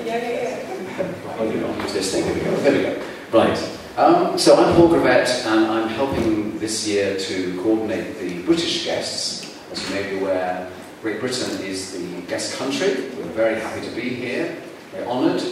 [0.00, 2.24] Oh, not use this thing.
[2.24, 2.56] Here we go.
[2.56, 3.06] There we go.
[3.32, 3.78] Right.
[3.96, 9.56] Um, so I'm Paul Gravett, and I'm helping this year to coordinate the British guests.
[9.72, 10.70] As you may be aware,
[11.02, 13.10] Great Britain is the guest country.
[13.16, 14.56] We're very happy to be here.
[14.92, 15.42] We're honoured,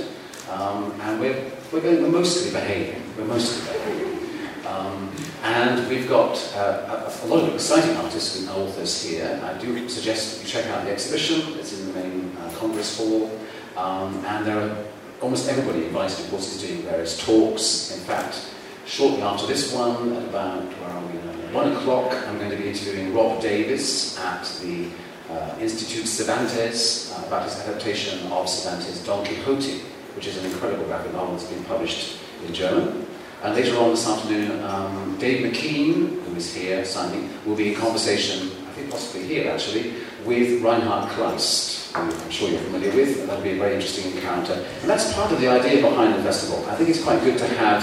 [0.49, 3.03] um, and we're, we're, going, we're mostly behaving.
[3.19, 4.19] We're mostly behaving.
[4.67, 5.11] Um,
[5.43, 9.41] and we've got uh, a, a, lot of exciting artists and authors here.
[9.43, 11.59] I do suggest you check out the exhibition.
[11.59, 13.31] It's in the main uh, Congress Hall.
[13.77, 14.77] Um, and there are
[15.21, 17.97] almost everybody invited, of course, is doing various talks.
[17.97, 18.41] In fact,
[18.87, 21.53] shortly after this one, at about, where are we now?
[21.53, 24.89] One o'clock, I'm going to be interviewing Rob Davis at the
[25.31, 29.81] uh, Institute Cervantes uh, about his adaptation of Cervantes' Don Quixote,
[30.15, 33.07] which is an incredible graphic novel that's been published in German.
[33.43, 37.81] And later on this afternoon, um, Dave McKean, who is here signing, will be in
[37.81, 43.29] conversation, I think possibly here actually, with Reinhard Kleist, I'm sure you're familiar with, and
[43.29, 44.53] that'll be a very interesting encounter.
[44.53, 46.65] And that's part of the idea behind the festival.
[46.69, 47.83] I think it's quite good to have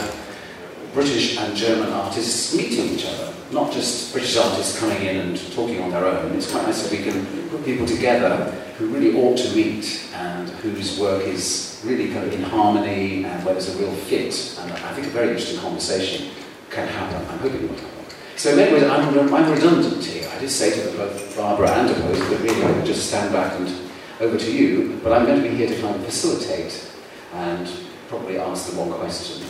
[0.94, 5.82] British and German artists meeting each other, not just British artists coming in and talking
[5.82, 6.32] on their own.
[6.36, 10.50] It's quite nice if we can put people together who really ought to meet and
[10.50, 14.60] whose work is really kind of in harmony and where there's a real fit.
[14.60, 16.30] And I think a very interesting conversation
[16.70, 17.26] can happen.
[17.30, 17.90] I'm hoping it will happen.
[18.36, 20.30] So in many ways, I'm, I'm redundant here.
[20.36, 23.60] I just say to both Barbara and to Rose that really I just stand back
[23.60, 23.83] and
[24.24, 26.90] over to you, but I'm going to be here to kind of facilitate
[27.34, 27.70] and
[28.08, 29.46] probably ask the one question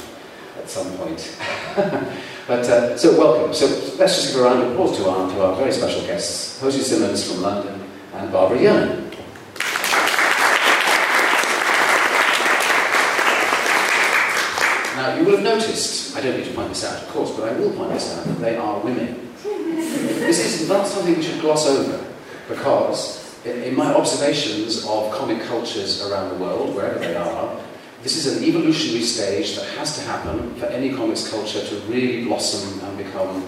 [0.58, 1.38] at some point.
[2.48, 3.54] but uh, so welcome.
[3.54, 6.60] So let's just give a round of applause to our, to our very special guests,
[6.60, 7.82] Posy Simmonds from London
[8.16, 9.00] and Barbara Yelin.
[14.96, 17.50] Now, you will have noticed, I don't need to point this out, of course, but
[17.50, 19.34] I will point this out, that they are women.
[19.44, 22.04] this is not something we should gloss over,
[22.48, 27.60] because in my observations of comic cultures around the world, wherever they are,
[28.02, 32.26] this is an evolutionary stage that has to happen for any comics culture to really
[32.26, 33.48] blossom and become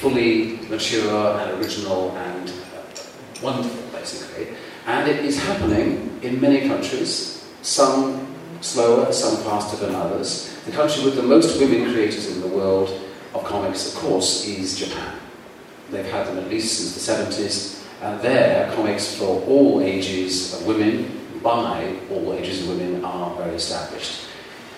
[0.00, 3.02] fully mature and original and uh,
[3.42, 4.48] wonderful, basically.
[4.86, 8.26] And it is happening in many countries, some
[8.62, 10.56] slower, some faster than others.
[10.64, 12.88] The country with the most women creators in the world
[13.34, 15.18] of comics, of course, is Japan.
[15.90, 20.66] They've had them at least since the 70s, and there, comics for all ages of
[20.66, 24.26] women by all ages of women are very established.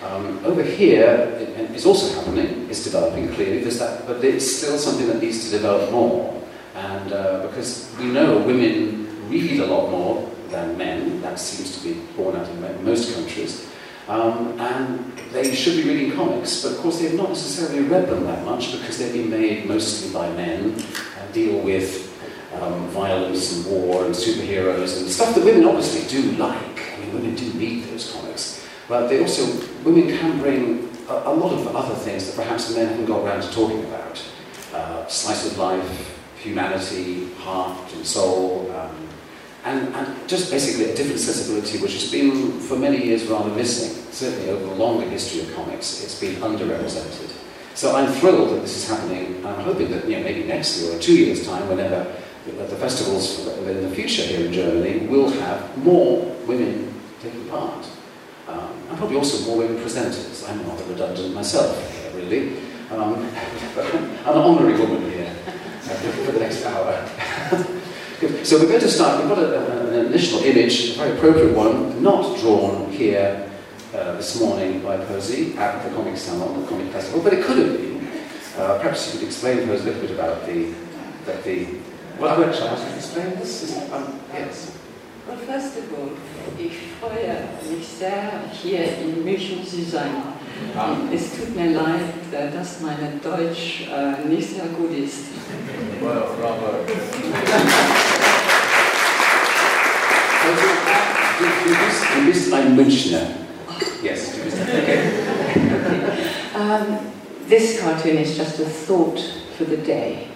[0.03, 1.07] Um, over here,
[1.39, 5.45] it, it's also happening, it's developing clearly, there's that, but it's still something that needs
[5.45, 6.41] to develop more.
[6.75, 11.83] And uh, because we know women read a lot more than men, that seems to
[11.87, 13.69] be borne out in most countries.
[14.09, 18.25] Um, and they should be reading comics, but of course they've not necessarily read them
[18.25, 20.75] that much because they've been made mostly by men
[21.19, 22.12] and deal with
[22.61, 26.93] um, violence and war and superheroes and stuff that women obviously do like.
[26.93, 28.67] I mean, women do read those comics.
[28.87, 29.45] But they also,
[29.83, 33.41] women can bring a, a lot of other things that perhaps men haven't got around
[33.41, 34.23] to talking about.
[34.73, 39.07] Uh, slice of life, humanity, heart and soul, um,
[39.65, 44.03] and, and, just basically a different sensibility which has been for many years rather missing.
[44.11, 47.31] Certainly over the longer history of comics, it's been underrepresented.
[47.75, 50.95] So I'm thrilled that this is happening, I'm hoping that you know, maybe next year
[50.95, 52.13] or two years' time, whenever
[52.45, 57.87] that the festivals in the future here in Germany will have more women taking part.
[58.47, 60.47] Um, and probably also more women presenters.
[60.49, 62.57] I'm rather redundant myself, really.
[62.91, 63.15] Um,
[63.77, 65.95] I'm an honorary woman here uh,
[66.25, 67.07] for the next hour.
[68.43, 72.03] so we're going to start, we've got a, an initial image, a very appropriate one,
[72.03, 73.49] not drawn here
[73.93, 77.57] uh, this morning by Posy at the Comic Salon, the Comic Festival, but it could
[77.57, 77.93] have been.
[78.57, 80.73] Uh, perhaps you could explain, to us a little bit about the,
[81.25, 83.63] the well, I won't ask to explain this.
[83.63, 84.77] Is, um, yes.
[85.27, 86.09] Well, first of all,
[86.59, 90.11] ich freue mich sehr, hier in München zu sein.
[90.75, 90.97] Ah.
[91.13, 92.01] Es tut mir leid,
[92.53, 95.25] dass meine Deutsch äh, nicht sehr gut ist.
[96.01, 96.83] Well, bravo.
[100.43, 100.51] du,
[101.39, 103.27] du, bist, du bist ein Münchner.
[104.03, 104.57] Yes, du bist.
[104.61, 104.99] Okay.
[106.55, 106.99] um,
[107.47, 109.19] this cartoon is just a thought
[109.57, 110.32] for the day.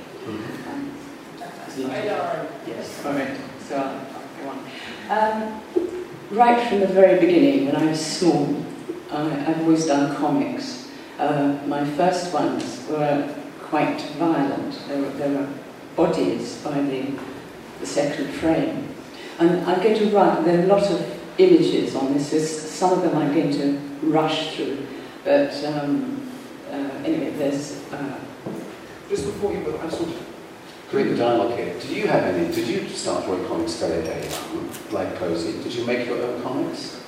[1.78, 3.40] Yes, correct.
[3.68, 4.00] So,
[5.10, 5.62] um,
[6.32, 8.64] right from the very beginning, when I was small,
[9.12, 10.90] I, have always done comics.
[11.20, 14.80] Uh, my first ones were quite violent.
[14.88, 15.50] There were, there were
[15.96, 17.12] bodies by the,
[17.80, 18.88] the second frame.
[19.40, 22.32] And I'm going to write, there are a lot of images on this.
[22.32, 23.78] There's, some of them I'm going to
[24.08, 24.86] rush through.
[25.24, 26.30] But um,
[26.72, 26.74] uh,
[27.06, 27.84] anyway, there's...
[27.92, 28.18] Uh,
[29.10, 30.24] Just before you go, I just want to
[30.90, 31.74] create the dialogue here.
[31.80, 35.62] Did you have any, did you start drawing comics very, very young, like Posy?
[35.62, 37.02] Did you make your own comics?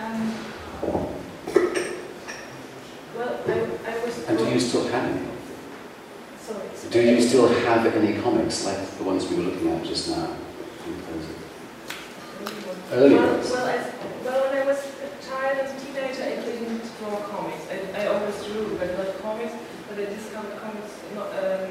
[0.00, 0.34] Um,
[0.82, 1.12] well,
[3.46, 4.24] I, I was.
[4.28, 5.26] And do you still have any?
[6.38, 6.68] Sorry.
[6.90, 10.36] Do you still have any comics like the ones we were looking at just now?
[12.92, 13.50] Early well, ones?
[13.50, 13.92] well, as,
[14.24, 17.66] well, when I was a child and a teenager, I didn't draw comics.
[17.68, 19.52] I, I always drew, but not comics.
[19.88, 21.70] But I discovered comics, not, um,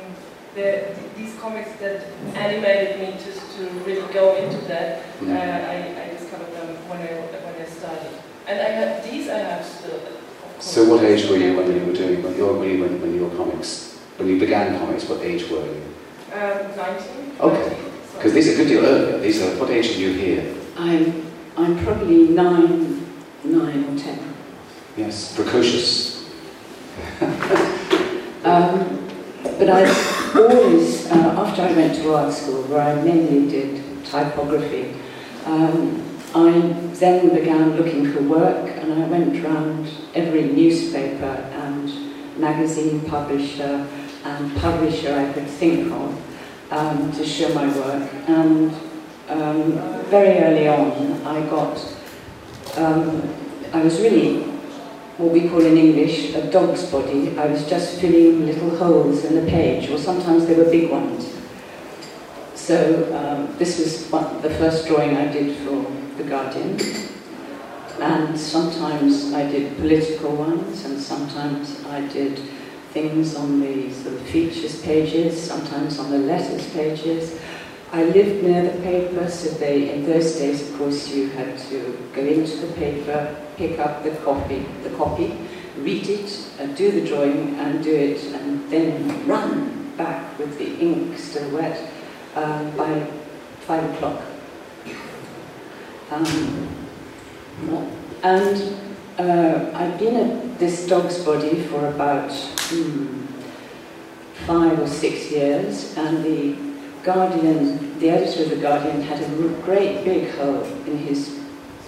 [0.55, 5.03] the, these comics that animated me to, to really go into that.
[5.19, 5.29] Mm.
[5.29, 7.11] Uh, I, I discovered them when I
[7.45, 8.17] when I studied,
[8.47, 9.29] and I have these.
[9.29, 9.99] I have still.
[10.59, 13.13] So what age were you when you were doing, when you were, when when, when
[13.13, 13.99] you were comics?
[14.17, 15.81] When you began comics, what age were you?
[16.31, 17.35] Um, 19.
[17.39, 17.77] Okay.
[18.15, 19.19] Because these are a good deal earlier.
[19.19, 20.55] These are, what age are you here?
[20.77, 23.05] I'm, I'm probably nine,
[23.43, 24.33] nine or ten.
[24.95, 26.31] Yes, precocious.
[28.45, 29.09] Um,
[29.57, 29.85] but I
[30.35, 34.95] always, uh, after I went to art school, where I mainly did typography,
[35.45, 36.03] um,
[36.33, 36.51] I
[36.93, 43.87] then began looking for work and I went round every newspaper and magazine publisher
[44.25, 48.11] and publisher I could think of um, to show my work.
[48.27, 48.73] And
[49.29, 51.77] um, very early on, I got,
[52.75, 53.33] um,
[53.71, 54.54] I was really
[55.17, 57.37] what we call in English a dog's body.
[57.37, 61.33] I was just filling little holes in the page, or sometimes they were big ones.
[62.53, 65.85] So um, this was one, the first drawing I did for
[66.17, 66.79] The Guardian.
[67.99, 72.39] And sometimes I did political ones, and sometimes I did
[72.91, 77.39] things on the sort of features pages, sometimes on the letters pages.
[77.91, 82.09] I lived near the paper, so they, in those days, of course, you had to
[82.13, 85.37] go into the paper, pick up the copy, the copy,
[85.77, 91.17] read it, do the drawing, and do it, and then run back with the ink
[91.17, 91.89] still wet
[92.35, 93.07] uh, by
[93.61, 94.21] five o'clock.
[96.11, 96.67] Um,
[98.23, 98.75] and
[99.17, 103.25] uh, I've been at this dog's body for about hmm,
[104.45, 106.74] five or six years, and the
[107.05, 111.39] Guardian, the editor of the Guardian, had a great big hole in his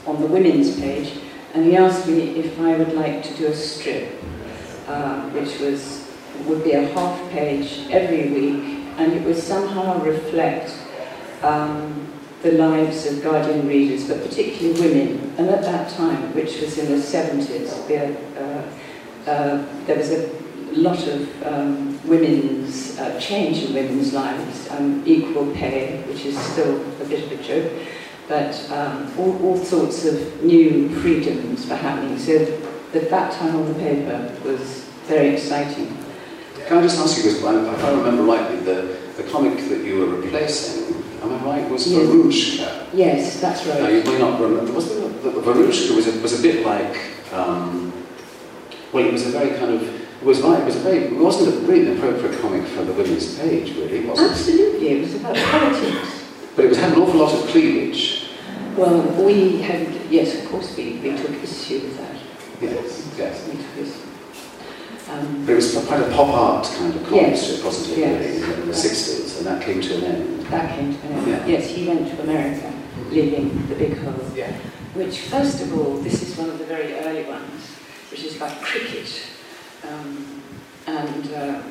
[0.06, 1.18] on the women's page,
[1.54, 4.24] and he asked me if I would like to do a strip,
[4.88, 6.08] uh, which was
[6.46, 8.64] would be a half page every week,
[8.98, 10.72] and it would somehow reflect
[11.42, 12.08] um,
[12.44, 15.34] the lives of Guardian readers, but particularly women.
[15.40, 20.30] And at that time, which was in the 70s, there, uh, uh, there was a
[20.78, 26.82] lot of um, women's uh, change in women's lives, um, equal pay, which is still
[27.02, 27.72] a bit of a joke,
[28.28, 32.18] but um, all, all sorts of new freedoms were happening.
[32.18, 32.38] So
[32.94, 35.98] that that time on the paper was very exciting.
[36.68, 40.00] Can I just ask you, because if I remember rightly, the, the comic that you
[40.00, 42.06] were replacing, am I right, was Yes.
[42.08, 42.88] Varoomshka?
[42.94, 43.82] Yes, that's right.
[43.82, 46.98] Now, you may not remember, was the, the, Varoomshka was a, was a bit like,
[47.32, 47.94] um,
[48.92, 51.14] well, it was a very kind of, it was like, it was a very, it
[51.14, 54.32] wasn't a really appropriate comic for the women's page, really, was it?
[54.32, 56.24] Absolutely, it was about politics.
[56.56, 58.30] But it was, had an awful lot of cleavage.
[58.76, 62.16] Well, we had, yes, of course, we, we took issue with that.
[62.62, 63.48] Yes, yes.
[63.48, 65.12] We took issue.
[65.12, 68.00] Um, But it was quite a pop art kind of comic Yes, strip, wasn't it,
[68.00, 68.42] yes.
[68.42, 70.42] really, in the 60s, and that came to an end.
[70.48, 71.28] that came to an end.
[71.28, 71.46] Yeah.
[71.46, 72.74] Yes, he went to America,
[73.10, 74.14] leaving the big hole.
[74.36, 74.52] Yeah.
[74.96, 77.68] Which, first of all, this is one of the very early ones,
[78.12, 79.08] which is about cricket.
[79.84, 80.44] Um,
[80.86, 81.62] and uh,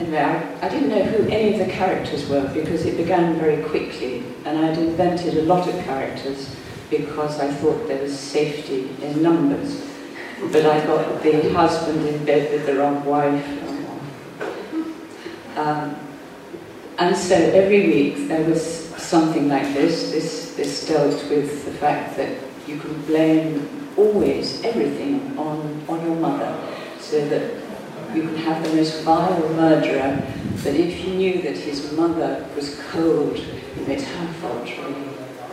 [0.00, 3.62] anyway, I, I didn't know who any of the characters were because it began very
[3.62, 6.54] quickly, and I'd invented a lot of characters
[6.90, 9.82] because I thought there was safety in numbers.
[10.52, 13.44] But I got the husband in bed with the wrong wife.
[15.56, 15.96] Um,
[16.98, 18.64] and so every week there was
[18.96, 20.10] something like this.
[20.12, 26.16] This, this dealt with the fact that you can blame always everything on, on your
[26.16, 26.54] mother,
[27.10, 27.54] so that
[28.14, 30.22] you can have the most vile murderer,
[30.64, 33.36] but if you knew that his mother was cold,
[33.86, 34.68] know, it's her fault.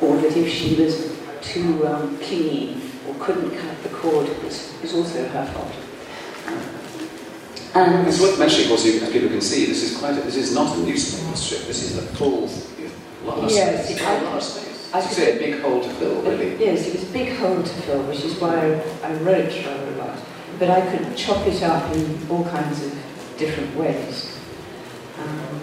[0.02, 4.74] Or that if she was too um, clingy or couldn't cut the cord, it was,
[4.76, 5.72] it was also her fault.
[7.76, 10.36] And It's worth mentioning, of course, as people can see, this is quite a, this
[10.36, 12.50] is not a newspaper strip, this is a full
[13.26, 14.02] large Yes, space.
[14.02, 14.70] I- large space.
[14.94, 16.56] I you say, a big hole to fill, really.
[16.64, 19.88] Yes, it was a big hole to fill, which is why I, I wrote rather
[19.88, 20.13] a lot.
[20.64, 22.94] But I could chop it up in all kinds of
[23.38, 24.40] different ways.
[25.20, 25.62] Um,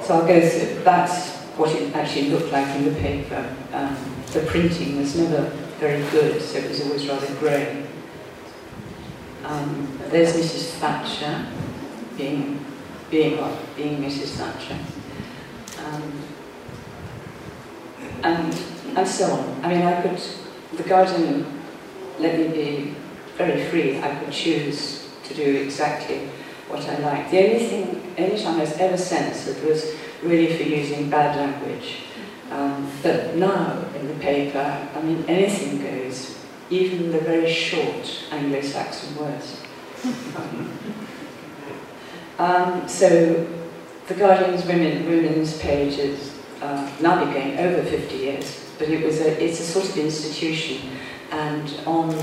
[0.00, 3.54] so I'll go through, that's what it actually looked like in the paper.
[3.74, 3.94] Um,
[4.32, 7.84] the printing was never very good, so it was always rather grey.
[9.44, 10.78] Um, there's Mrs.
[10.78, 11.46] Thatcher
[12.16, 12.64] being,
[13.10, 14.28] being, well, being Mrs.
[14.28, 14.78] Thatcher.
[15.84, 16.22] Um,
[18.22, 18.62] and,
[18.96, 19.62] and so on.
[19.62, 20.18] I mean, I could,
[20.78, 21.44] the Guardian
[22.18, 22.94] let me be
[23.46, 24.00] very free.
[24.00, 26.28] I could choose to do exactly
[26.68, 27.30] what I like.
[27.30, 31.96] The only thing, any time I was ever censored was really for using bad language.
[32.50, 36.38] Um, but now in the paper, I mean, anything goes,
[36.70, 39.62] even the very short Anglo-Saxon words.
[42.38, 43.46] um, so
[44.06, 49.04] the Guardian's women, women's page has uh, now been going over 50 years, but it
[49.04, 50.90] was a, it's a sort of institution,
[51.30, 52.14] and on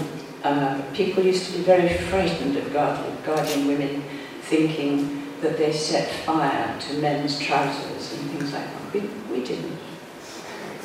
[0.43, 4.03] uh, people used to be very frightened of Guardian, Guardian women,
[4.43, 8.93] thinking that they set fire to men's trousers and things like that.
[8.93, 8.99] We,
[9.31, 9.77] we didn't.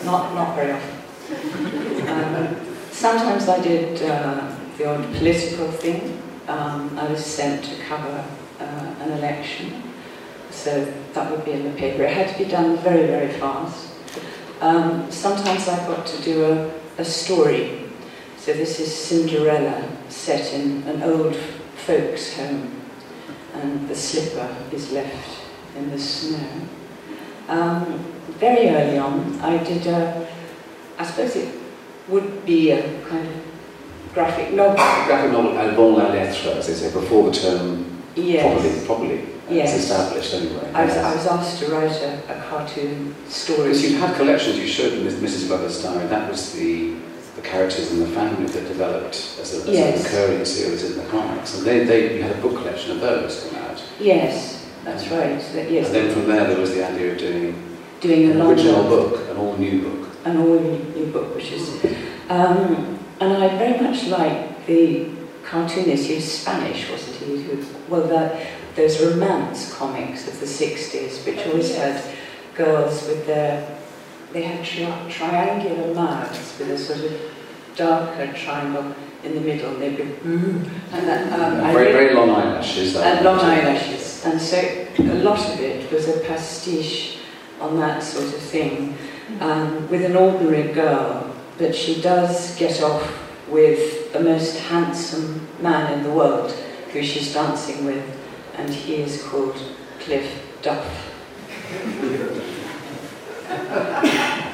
[0.05, 2.09] Not, not very often.
[2.09, 2.57] Um,
[2.91, 6.21] sometimes I did uh, the odd political thing.
[6.47, 8.25] Um, I was sent to cover
[8.61, 9.83] uh, an election,
[10.51, 10.85] so
[11.15, 12.03] that would be in the paper.
[12.03, 13.91] It had to be done very, very fast.
[14.61, 17.84] Um, sometimes I got to do a, a story.
[18.45, 21.35] So this is Cinderella set in an old
[21.87, 22.79] folks' home,
[23.55, 25.41] and the slipper is left
[25.79, 26.47] in the snow.
[27.49, 28.05] Um,
[28.39, 30.29] very early on, I did a,
[30.99, 31.55] I suppose it
[32.09, 34.75] would be a kind of graphic novel.
[35.07, 38.43] Graphic novel avant la lettre, as they say, before the term Yes.
[38.45, 39.75] properly, properly uh, Yes.
[39.75, 40.71] is established anyway.
[40.75, 41.03] I was, yes.
[41.03, 43.69] I was asked to write a, a cartoon story.
[43.69, 45.49] Because you had collections, you showed in Mrs.
[45.49, 46.95] Glover's Diary, that was the
[47.45, 50.01] characters in the family that developed as, a, as Yes.
[50.01, 51.57] a recurring series in the comics.
[51.57, 53.83] And they, they, you had a book collection of those come out.
[54.01, 55.39] Yes, that's right.
[55.55, 58.39] That, yes, And then from there, there was the idea of doing doing a an
[58.39, 60.11] long original book, an all new book.
[60.25, 61.85] an all new book, which is,
[62.29, 65.09] um, and I very much like the
[65.45, 66.07] cartoonist.
[66.07, 67.43] He was Spanish, wasn't he?
[67.43, 68.39] Who, well, the,
[68.77, 72.03] those romance comics of the '60s, which always had
[72.55, 73.67] girls with their,
[74.35, 77.21] they had tri- triangular mouths with a sort of
[77.77, 82.15] darker triangle in the middle, and they'd be, mm, and that, um, I very, very
[82.15, 82.95] long eyelashes.
[82.95, 84.27] that and long eyelashes.
[84.27, 84.59] And so
[84.99, 87.19] a lot of it was a pastiche
[87.61, 88.99] on that sort of thing
[89.41, 95.93] um, with an ordinary girl, but she does get off with the most handsome man
[95.93, 96.51] in the world
[96.93, 98.05] who she's dancing with,
[98.57, 99.57] and he is called
[100.01, 100.29] Cliff
[100.61, 100.85] Duff.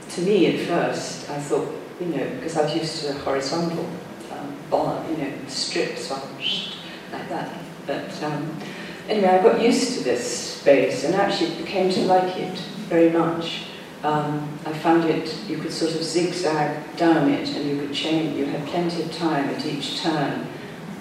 [0.10, 3.86] to me at first, I thought, you know, because I was used to horizontal
[4.32, 7.54] um, bar, you know, strips like that.
[7.86, 8.60] But um,
[9.08, 13.64] anyway, I got used to this space and actually came to like it very much.
[14.04, 18.38] Um, I found it, you could sort of zigzag down it and you could change,
[18.38, 20.48] you had plenty of time at each turn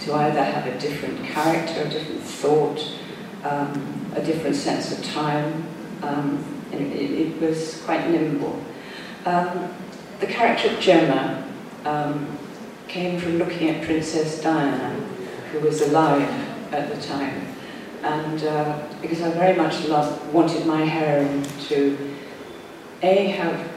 [0.01, 2.93] to either have a different character, a different thought,
[3.45, 5.67] um, a different sense of time.
[6.03, 8.61] Um, it, it was quite nimble.
[9.25, 9.75] Um,
[10.21, 11.47] the character of Gemma
[11.85, 12.39] um,
[12.89, 14.95] came from looking at Princess Diana,
[15.53, 16.29] who was alive
[16.73, 17.46] at the time.
[18.07, 22.17] And uh, because I very much loved, wanted my heroine to
[23.03, 23.69] A, have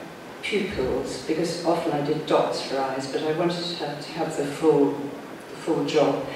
[0.44, 4.46] pupils, because often I did dots for eyes, but I wanted her to have the
[4.46, 6.28] full, the full job.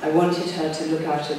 [0.00, 1.38] I wanted her to look out of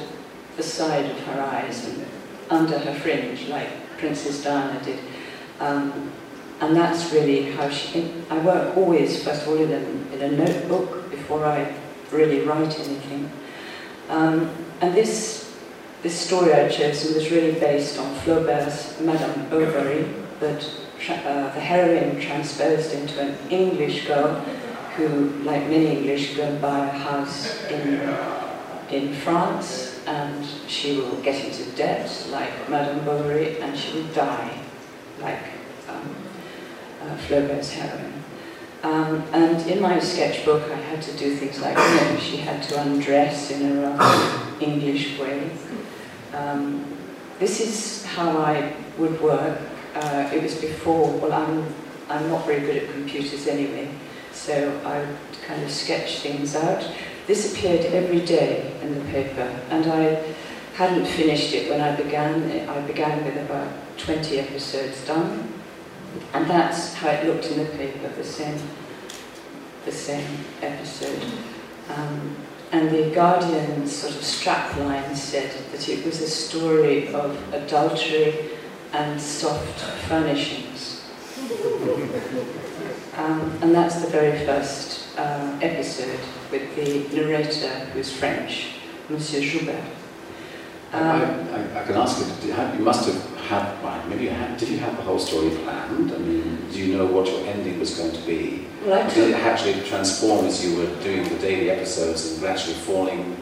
[0.56, 2.06] the side of her eyes and
[2.48, 3.68] under her fringe, like
[3.98, 5.00] Princess Diana did.
[5.58, 6.12] Um,
[6.60, 8.12] and that's really how she.
[8.30, 11.74] I work always, first of all, in a, in a notebook before I
[12.12, 13.30] really write anything.
[14.08, 15.43] Um, and this,
[16.04, 20.06] this story I'd chosen was really based on Flaubert's Madame Bovary,
[20.38, 20.62] but
[21.08, 24.34] uh, the heroine transposed into an English girl
[24.96, 28.14] who, like many English, go buy a house in,
[28.90, 34.58] in France and she will get into debt like Madame Bovary and she will die
[35.22, 35.40] like
[35.88, 36.14] um,
[37.00, 38.22] uh, Flaubert's heroine.
[38.82, 42.62] Um, and in my sketchbook, I had to do things like, you know, she had
[42.64, 45.50] to undress in a rough English way.
[46.34, 46.96] Um,
[47.38, 49.60] this is how I would work.
[49.94, 51.72] Uh, it was before, well, I'm,
[52.08, 53.88] I'm not very good at computers anyway,
[54.32, 55.06] so I
[55.46, 56.90] kind of sketch things out.
[57.26, 60.34] This appeared every day in the paper, and I
[60.74, 62.68] hadn't finished it when I began.
[62.68, 65.54] I began with about 20 episodes done.
[66.32, 68.58] And that's how it looked in the paper, the same,
[69.84, 71.22] the same episode.
[71.88, 72.23] Um,
[72.74, 78.50] and the Guardian sort of strapline said that it was a story of adultery
[78.92, 79.78] and soft
[80.08, 81.04] furnishings.
[83.16, 86.18] Um, and that's the very first uh, episode
[86.50, 88.72] with the narrator who's French,
[89.08, 89.84] Monsieur Joubert.
[90.92, 94.68] Um, I, I, I, can ask you, you must have had, maybe you had, did
[94.68, 96.12] you have the whole story planned?
[96.12, 98.66] I mean, do you know what your ending was going to be?
[98.84, 102.74] Well, I did it actually transform as you were doing the daily episodes and gradually
[102.74, 103.36] falling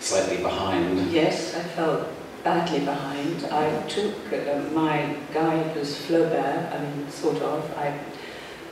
[0.00, 1.10] slightly behind?
[1.10, 2.08] Yes, I felt
[2.44, 3.44] badly behind.
[3.46, 7.76] I took, uh, my guide was Flaubert, I mean, sort of.
[7.76, 7.98] I,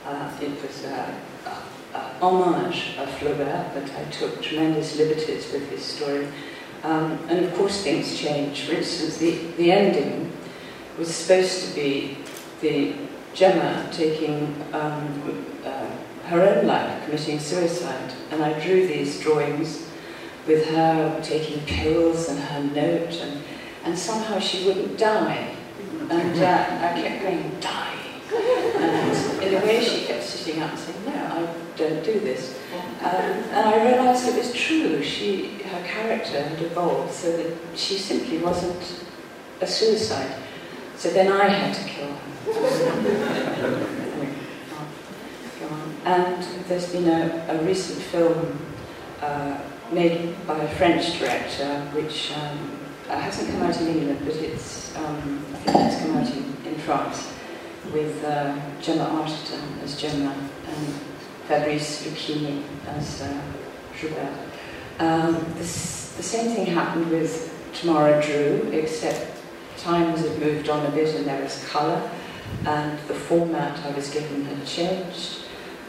[0.05, 5.69] uh, it was a, a, a homage of Flaubert, but I took tremendous liberties with
[5.69, 6.27] his story.
[6.83, 8.61] Um, and of course things change.
[8.61, 10.31] For instance, the, the ending
[10.97, 12.17] was supposed to be
[12.61, 12.95] the
[13.33, 15.87] Gemma taking um, uh,
[16.25, 18.13] her own life, committing suicide.
[18.31, 19.87] And I drew these drawings
[20.47, 23.43] with her taking pills and her note, and,
[23.83, 25.55] and somehow she wouldn't die.
[26.09, 27.95] And uh, I kept going, die.
[28.33, 32.59] And in a way, she kept sitting up and saying, no, I don't do this.
[33.01, 35.03] Um, and I realised it was true.
[35.03, 39.05] She, her character had evolved so that she simply wasn't
[39.61, 40.44] a suicide.
[40.97, 43.91] So then I had to kill her.
[46.05, 48.59] and there's been a, a recent film
[49.21, 49.57] uh,
[49.91, 52.77] made by a French director, which um,
[53.09, 56.73] uh, hasn't come out in England, but it's um, I think it's come out in,
[56.73, 57.33] in France,
[57.91, 60.31] with uh, Gemma Arterton as Gemma
[60.67, 60.87] and
[61.47, 63.41] Fabrice Luchini as uh,
[63.99, 64.33] Joubert.
[64.99, 69.31] Um, this, the same thing happened with Tamara Drewe, except
[69.85, 72.09] times had moved on a bit and there was colour,
[72.65, 75.45] and the format I was given had changed,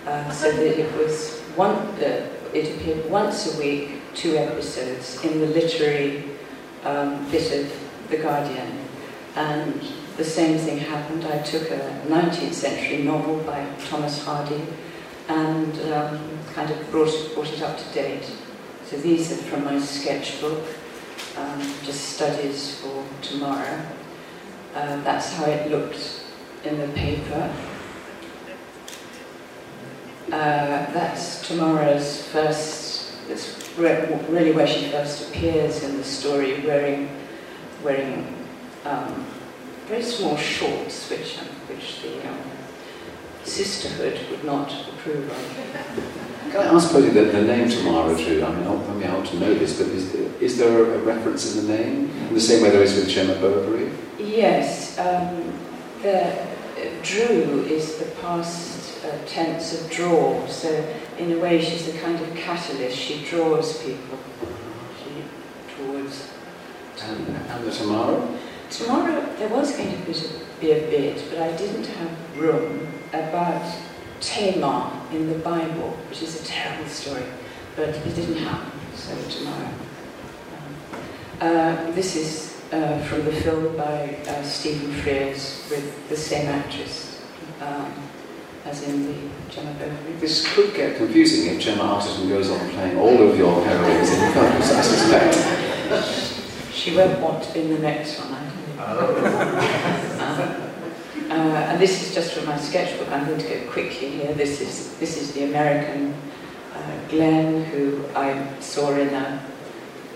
[0.07, 5.41] uh, so that it was one, uh, it appeared once a week, two episodes in
[5.41, 6.25] the literary
[6.85, 8.85] um, bit of The Guardian.
[9.35, 9.81] And
[10.17, 11.25] the same thing happened.
[11.25, 14.63] I took a 19th century novel by Thomas Hardy
[15.29, 18.31] and um, kind of brought brought it up to date.
[18.85, 20.65] So these are from my sketchbook
[21.37, 23.87] um, just studies for Tamara.
[24.75, 26.25] Um, that's how it looked
[26.65, 27.55] in the paper.
[30.27, 37.09] Uh, that's Tamara's first, that's really where she first appears in the story, wearing,
[37.83, 38.35] wearing
[38.85, 39.27] um,
[39.87, 42.39] very small shorts, which, um, which the um,
[43.45, 46.26] sisterhood would not approve of.
[46.57, 48.43] Can I ask Posy the, the name Tamara Drewe?
[48.43, 51.55] I mean, I mean, I ought to know this, but is, is there a reference
[51.55, 52.11] in the name?
[52.29, 53.93] In the same way there is with Gemma Bovary?
[54.19, 54.99] Yes.
[54.99, 55.53] Um,
[56.01, 56.47] the uh,
[57.03, 60.71] Drew is the past uh, tense of draw, so
[61.19, 62.97] in a way she's a kind of catalyst.
[62.97, 64.19] She draws people
[64.99, 66.33] she, towards.
[67.03, 68.27] And, and the Tamara?
[68.71, 70.21] Tomorrow there was going to
[70.59, 73.71] be a bit, but I didn't have room about
[74.21, 77.25] Tamar in the Bible, which is a terrible story,
[77.75, 79.73] but it didn't happen, so Tamara.
[81.41, 86.49] Um, uh, this is uh, from the film by uh, Stephen Frears with the same
[86.49, 87.23] actress
[87.61, 87.93] um,
[88.65, 89.15] as in the
[89.51, 90.15] Gemma Bovary.
[90.19, 94.33] This could get confusing if Gemma Arterton goes on playing all of your heroines in
[94.33, 96.73] films, I suspect.
[96.73, 98.77] She won't want to be in the next one, I think.
[98.79, 100.63] Oh.
[101.77, 103.07] And this is just from my sketchbook.
[103.11, 104.33] I'm going to go quickly here.
[104.33, 106.15] This is this is the American
[106.73, 109.45] uh, Glenn who I saw in a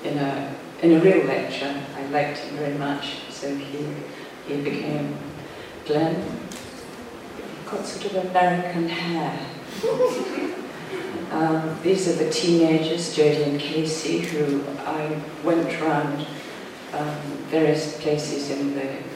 [0.03, 1.79] in a in a real lecture.
[1.99, 3.87] I liked him very much, so he,
[4.49, 5.19] he became
[5.85, 6.25] Glenn.
[7.67, 9.39] Got sort of American hair.
[11.31, 16.27] Um, these are the teenagers, Jodie and Casey, who I went around
[16.95, 17.17] um,
[17.51, 19.10] various places in the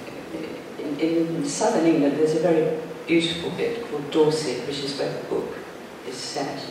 [1.01, 2.17] in, in, southern England.
[2.17, 5.57] There's a very beautiful bit called Dorset, which is where the book
[6.09, 6.65] is set.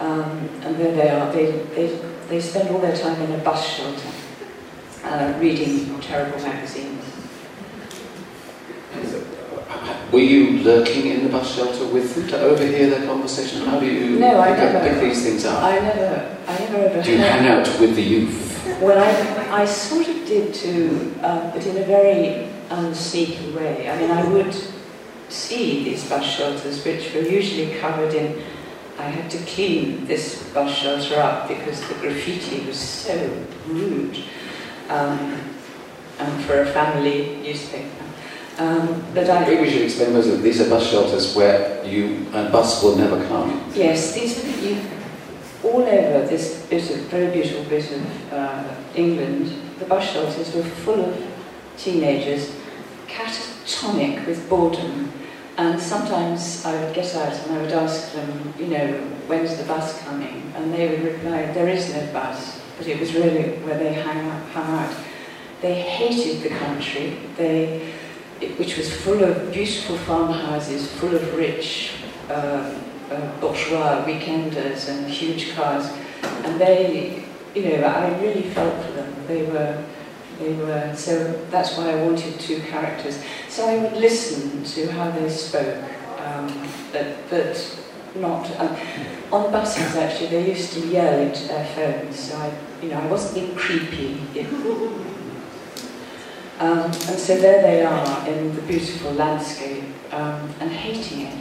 [0.00, 1.32] Um, and there they are.
[1.32, 4.08] They, they, they spend all their time in a bus shelter,
[5.04, 7.02] uh, reading terrible magazines.
[10.12, 13.66] Were you lurking in the bus shelter with them to overhear their conversation?
[13.66, 15.62] How do you no, I pick, never, pick these things up?
[15.62, 17.04] I never, I never overheard.
[17.04, 18.78] Do you hang out with the youth?
[18.80, 23.90] Well, I, I sort of did too, uh, but in a very unsneaky way.
[23.90, 24.54] I mean, I would
[25.28, 28.42] see these bus shelters, which were usually covered in.
[28.98, 34.18] I had to clean this bus shelter up because the graffiti was so rude.
[34.88, 35.54] Um,
[36.18, 38.04] and for a family newspaper.
[38.58, 40.40] Um, but I think we should explain those.
[40.40, 43.68] These are bus shelters where you a bus will never come.
[43.74, 44.80] Yes, these are you,
[45.64, 49.52] all over this bit of very beautiful bit of uh, England.
[49.80, 51.26] The bus shelters were full of
[51.76, 52.54] teenagers,
[53.14, 55.12] catatonic with boredom.
[55.56, 58.92] And sometimes I would get out and I would ask them, you know,
[59.28, 60.52] when's the bus coming?
[60.56, 62.60] And they would reply, there is no bus.
[62.76, 64.42] But it was really where they out.
[64.50, 64.94] Hung out.
[65.60, 67.16] They hated the country.
[67.36, 67.94] They
[68.56, 71.92] which was full of beautiful farmhouses, full of rich
[72.28, 72.78] uh,
[73.10, 75.90] uh, bourgeois weekenders and huge cars.
[76.44, 77.24] And they,
[77.54, 79.14] you know, I really felt for them.
[79.26, 79.82] They were,
[80.38, 83.22] they were, so that's why I wanted two characters.
[83.48, 85.82] So I would listen to how they spoke,
[86.18, 87.80] um, but, but
[88.16, 88.76] not, um,
[89.32, 93.06] on buses actually, they used to yell into their phones, so I, you know, I
[93.06, 94.20] wasn't being creepy.
[96.56, 101.38] Um, and so there they are in the beautiful landscape um, and hating it.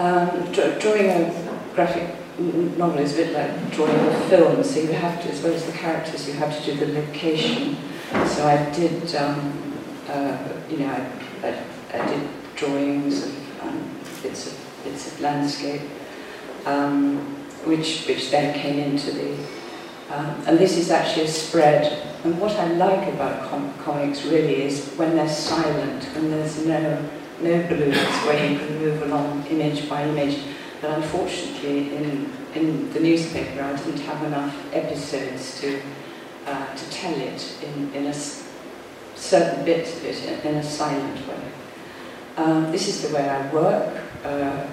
[0.00, 5.22] Um, drawing a graphic novel is a bit like drawing a film, so you have
[5.22, 7.76] to, as well as the characters, you have to do the location.
[8.26, 9.74] So I did, um,
[10.08, 15.82] uh, you know, I, I, I, did drawings of um, bits of bits of landscape,
[16.66, 17.18] um,
[17.64, 19.36] which which then came into the
[20.10, 22.06] um, and this is actually a spread.
[22.24, 27.08] And what I like about com comics really is when they're silent, when there's no,
[27.40, 30.40] no balloons where you can move along image by image.
[30.80, 35.80] But unfortunately, in, in the newspaper, I didn't have enough episodes to,
[36.46, 38.14] uh, to tell it in, in a
[39.14, 41.52] certain bits of it in, in a silent way.
[42.36, 44.66] Um, this is the way I work, uh,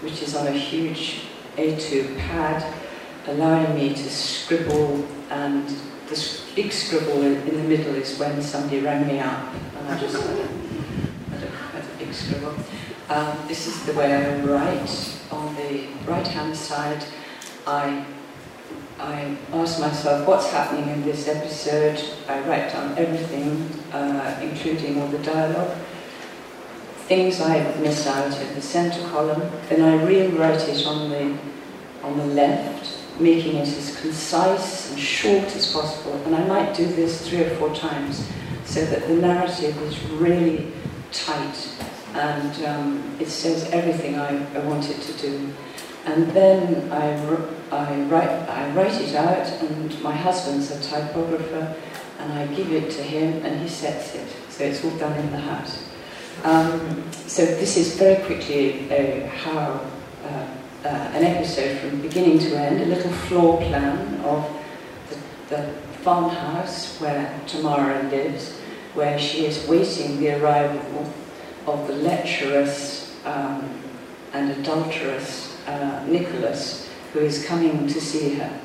[0.00, 1.22] which is on a huge
[1.56, 2.74] A2 pad
[3.26, 5.68] allowing me to scribble and
[6.08, 10.16] the big scribble in, the middle is when somebody rang me up and I just
[10.16, 10.46] had a,
[11.30, 12.54] had a, had a big scribble.
[13.12, 15.18] Um, this is the way I write.
[15.30, 17.04] On the right hand side
[17.66, 18.06] I
[18.98, 22.02] I ask myself what's happening in this episode.
[22.26, 25.76] I write down everything, uh, including all the dialogue.
[27.06, 29.42] Things I miss out in the centre column.
[29.68, 31.36] Then I rewrite it on the
[32.02, 36.14] on the left making it as concise and short as possible.
[36.24, 38.26] And I might do this three or four times
[38.64, 40.72] so that the narrative is really
[41.12, 41.68] tight
[42.14, 45.52] and um, it says everything I, I want it to do.
[46.04, 47.14] And then I,
[47.70, 51.74] I, write, I write it out, and my husband's a typographer,
[52.18, 54.28] and I give it to him, and he sets it.
[54.50, 55.88] So it's all done in the house.
[56.44, 59.80] Um, so this is very quickly uh, how
[60.24, 60.46] uh,
[60.84, 64.50] uh, an episode from beginning to end, a little floor plan of
[65.08, 65.72] the, the
[66.02, 68.58] farmhouse where Tamara lives,
[68.94, 71.12] where she is waiting the arrival
[71.66, 73.82] of the lecherous um,
[74.32, 78.60] and adulterous uh, Nicholas, who is coming to see her.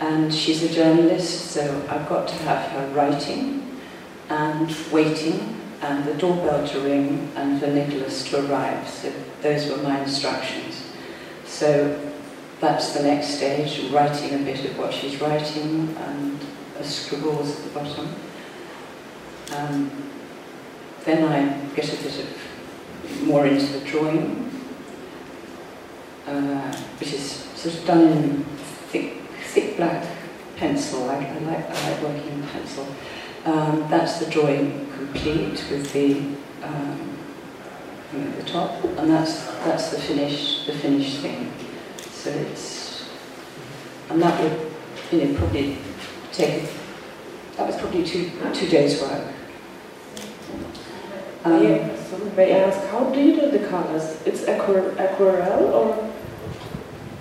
[0.00, 3.80] And she's a journalist, so I've got to have her writing
[4.28, 8.86] and waiting and the doorbell to ring and for Nicholas to arrive.
[8.88, 9.12] So
[9.42, 10.82] those were my instructions.
[11.46, 12.12] So
[12.60, 16.38] that's the next stage, writing a bit of what she's writing and
[16.78, 18.14] a scribbles at the bottom.
[19.56, 20.09] Um,
[21.04, 22.26] then I get a bit
[23.22, 24.50] more into the drawing,
[26.26, 28.44] uh, which is sort of done in
[28.90, 29.14] thick,
[29.52, 30.06] thick black
[30.56, 31.08] pencil.
[31.08, 32.86] I, I like, I like working in pencil.
[33.44, 36.20] Um, that's the drawing complete with the
[36.62, 37.16] um,
[38.12, 41.52] at the top, and that's that's the finish, the finished thing.
[42.10, 42.80] So it's
[44.10, 44.70] and that would
[45.12, 45.78] you know, probably
[46.32, 46.68] take,
[47.56, 49.32] that was probably two, two days' work.
[51.44, 54.20] Um, yeah, so may I ask, how do you do the colors?
[54.26, 56.10] It's aqua- aquarelle or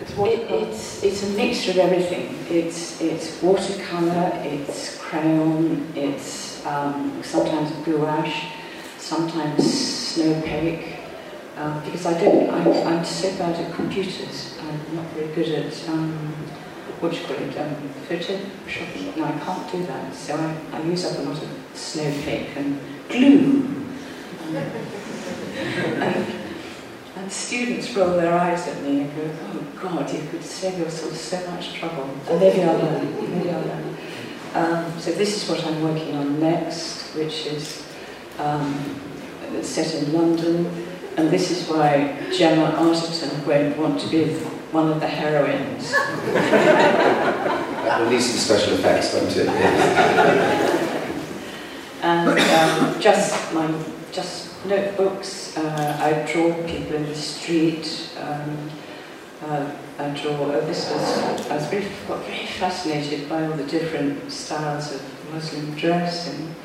[0.01, 0.65] it's It, watercolor?
[0.67, 2.36] it's it's a mixture of everything.
[2.49, 8.51] It's it's watercolor, it's crayon, it's um, sometimes gouache,
[8.97, 10.95] sometimes Snopake.
[11.58, 14.58] Um, because I don't, I'm, I'm so bad at computers.
[14.62, 16.12] I'm not very good at um,
[17.01, 17.75] what do you call it, um,
[18.08, 19.17] photoshopping.
[19.17, 20.13] No, I can't do that.
[20.15, 22.79] So I, I use up a lot of Snopake and
[23.10, 23.75] glue.
[24.56, 26.34] And,
[27.16, 31.16] and students roll their eyes at me and go, oh God, you could save yourself
[31.16, 32.10] so much trouble.
[32.30, 33.98] And maybe I'll learn, maybe I'll learn.
[34.54, 37.86] Um, so this is what I'm working on next, which is
[38.40, 38.74] um,
[39.62, 40.66] set in London.
[41.18, 44.34] And this is why Gemma Arterton won't want to be
[44.72, 45.94] one of the heroines.
[48.00, 49.48] Will need some special effects, won't it?
[52.02, 53.68] and um, just my
[54.12, 55.58] just notebooks.
[55.58, 58.10] Uh, I draw people in the street.
[58.19, 58.69] Um,
[59.45, 60.32] uh, I draw.
[60.32, 61.50] Oh, this was.
[61.50, 66.56] I was very, got very fascinated by all the different styles of Muslim dress, and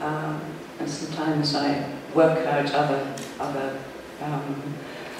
[0.00, 0.40] um,
[0.78, 1.84] and sometimes I
[2.14, 3.78] work out other other
[4.22, 4.74] um,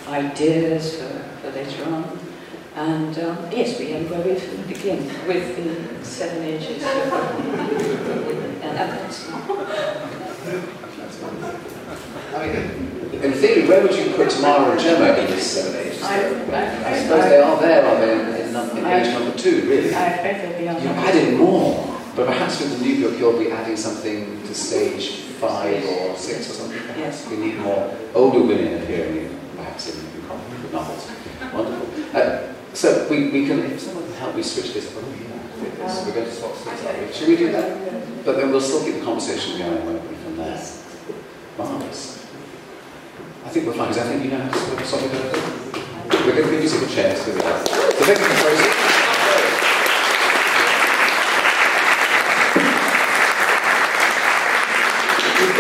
[0.09, 1.09] ideas for,
[1.40, 2.19] for later on.
[2.77, 4.35] And um, yes, we end where we
[4.73, 6.85] begin with the seven ages.
[8.62, 9.27] And that's
[11.23, 12.91] I mean,
[13.23, 16.03] in theory, where would you put Tamara and Gemma in this seven ages?
[16.03, 16.27] I,
[16.85, 19.95] I suppose they are there, are they, in, in, num- in age number two, really?
[19.95, 23.51] I they'll be on You're adding more, but perhaps with the new book you'll be
[23.51, 26.81] adding something to stage five or six or something.
[26.97, 27.29] Yes.
[27.29, 31.11] We need more older women appearing, in, perhaps in, in comic novels.
[31.53, 32.17] Wonderful.
[32.17, 36.07] Uh, so we, we can, if someone can help me switch this, oh yeah, this.
[36.07, 37.13] we're going to swap are we?
[37.13, 38.25] Should we do that?
[38.25, 40.57] But then we'll still keep the conversation going, won't we, from there?
[41.61, 45.11] I think we're fine, because I think you know how to solve it.
[46.25, 47.27] We're going to give you some chairs.
[47.27, 47.40] We go.
[47.40, 49.01] So thank you for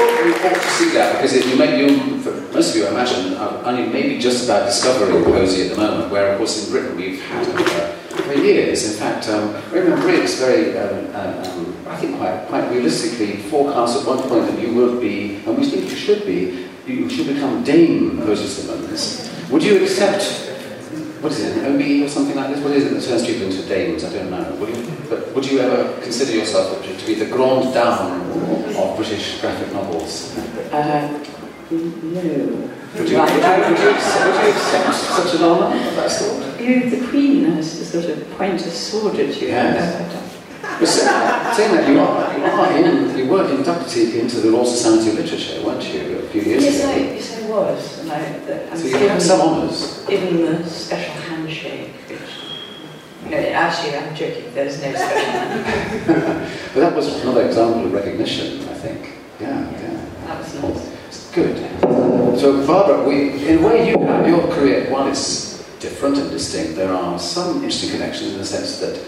[0.00, 2.90] thought we ought to see that because you may, you, for most of you, I
[2.90, 6.72] imagine, are only maybe just about discovering Posy at the moment, where, of course, in
[6.72, 8.90] Britain we've had for, for years.
[8.90, 11.69] In fact, um, Raymond Briggs very, um, um, um,
[12.00, 15.90] think quite, quite realistically forecast at one point that you would be, and we think
[15.90, 19.30] you should be, you should become Dame Simmonds.
[19.50, 20.22] Would you accept,
[21.20, 22.62] what is it, an OBE or something like this?
[22.64, 24.04] What is it that turns people into dames?
[24.04, 24.56] I don't know.
[24.56, 29.40] Would you, but would you ever consider yourself to be the grande dame of British
[29.40, 30.36] graphic novels?
[30.72, 31.24] Uh,
[31.70, 32.70] no.
[32.98, 36.10] Would you, would you, would you, accept, would you accept such an honour of that
[36.10, 36.60] sort?
[36.60, 39.48] You, the Queen has to sort of point a sword at you.
[39.48, 40.29] Yes.
[40.86, 45.16] Saying that, you are, you are in, you were inducted into the Royal Society of
[45.18, 46.90] Literature, weren't you, a few years Yes, ago?
[46.92, 47.98] I, yes, I was.
[48.00, 50.04] And I, So you have some honours.
[50.08, 51.92] given the special handshake.
[52.08, 54.54] Which, no, actually, I'm joking.
[54.54, 56.06] There's no special handshake.
[56.74, 59.12] But that was another example of recognition, I think.
[59.40, 60.04] Yeah, yeah.
[60.26, 60.96] That was oh, nice.
[61.08, 61.56] It's good.
[62.40, 66.76] So, Barbara, we, in a way, you have your career, while it's different and distinct,
[66.76, 68.98] there are some interesting connections in the sense that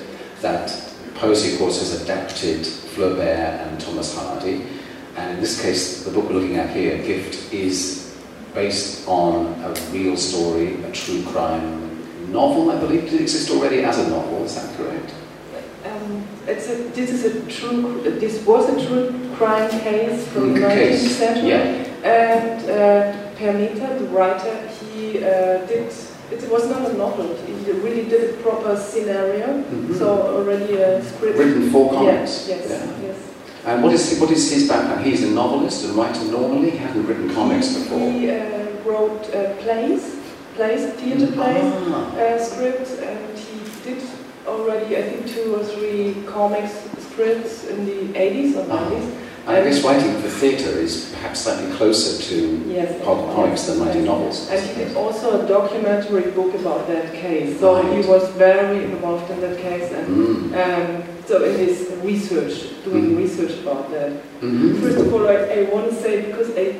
[0.42, 0.91] that
[1.22, 3.20] Posy, of course, has adapted Flaubert
[3.68, 4.66] and Thomas Hardy.
[5.16, 8.16] And in this case, the book we're looking at here, Gift, is
[8.54, 13.04] based on a real story, a true crime novel, I believe.
[13.04, 14.42] Did it exist already as a novel?
[14.44, 15.14] Is that correct?
[15.84, 18.00] Um, it's a, this is a true.
[18.02, 21.86] This was a true crime case from the Mm, 19th century, yeah.
[22.02, 25.92] and uh, Peer Meter, the writer, he uh, did.
[26.32, 27.28] It was not a novel.
[27.46, 29.46] He really did a proper scenario.
[29.62, 29.98] Mhm.
[29.98, 31.38] So already a script.
[31.38, 32.32] Written for comics.
[32.48, 33.06] Yes, yes, Yeah.
[33.08, 33.16] yes.
[33.68, 35.04] And what is, what is his background?
[35.06, 36.70] He's a novelist and writer normally.
[36.70, 38.10] He hadn't written comics before.
[38.10, 38.40] He uh,
[38.84, 40.02] wrote uh, plays,
[40.56, 41.62] plays, theater plays.
[41.64, 42.16] Ah.
[42.18, 44.02] uh, script, and he did
[44.48, 46.72] already, I think, two or three comics
[47.06, 48.88] scripts in the 80s or Ah.
[48.90, 49.04] 90s.
[49.04, 52.94] And I guess writing for theatre is perhaps slightly closer to Yes.
[53.04, 54.48] com- comics than writing novels.
[54.50, 57.58] And he did also a documentary book about that case.
[57.58, 57.92] So Right.
[57.92, 60.54] he was very involved in that case, and Mm.
[60.62, 63.18] um, so in his research, doing Mhm.
[63.18, 64.10] research about that.
[64.42, 64.80] Mhm.
[64.80, 66.74] First of all, I, I want to say because I,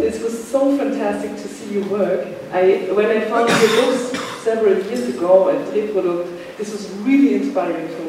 [0.00, 2.26] this was so fantastic to see your work.
[2.52, 2.62] I,
[2.94, 4.12] when I found your books
[4.44, 8.03] several years ago at Reprodukt, this was really inspiring for me.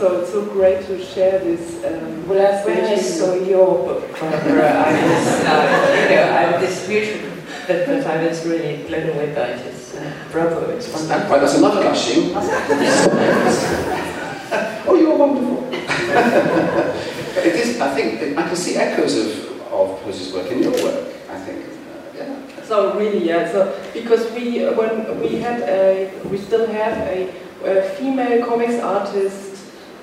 [0.00, 1.84] So it's so great to share this.
[1.84, 6.56] Um, Well, as when I saw your book, Barbara, I was, uh, you know, I,
[6.58, 7.28] this beautiful,
[7.66, 9.60] but, but I was really blown away by it.
[9.66, 11.28] It's, uh, bravo, it's That- wonderful.
[11.28, 12.32] Right, that's enough gushing.
[14.88, 15.68] oh, you're wonderful!
[17.84, 19.28] I think I can see echoes of,
[19.70, 21.60] of Posy's work in your work, I think.
[21.60, 22.36] Uh, yeah.
[22.64, 23.52] So really, yeah.
[23.52, 27.28] So because we, when we had a, we still have a,
[27.66, 29.49] a female comics artist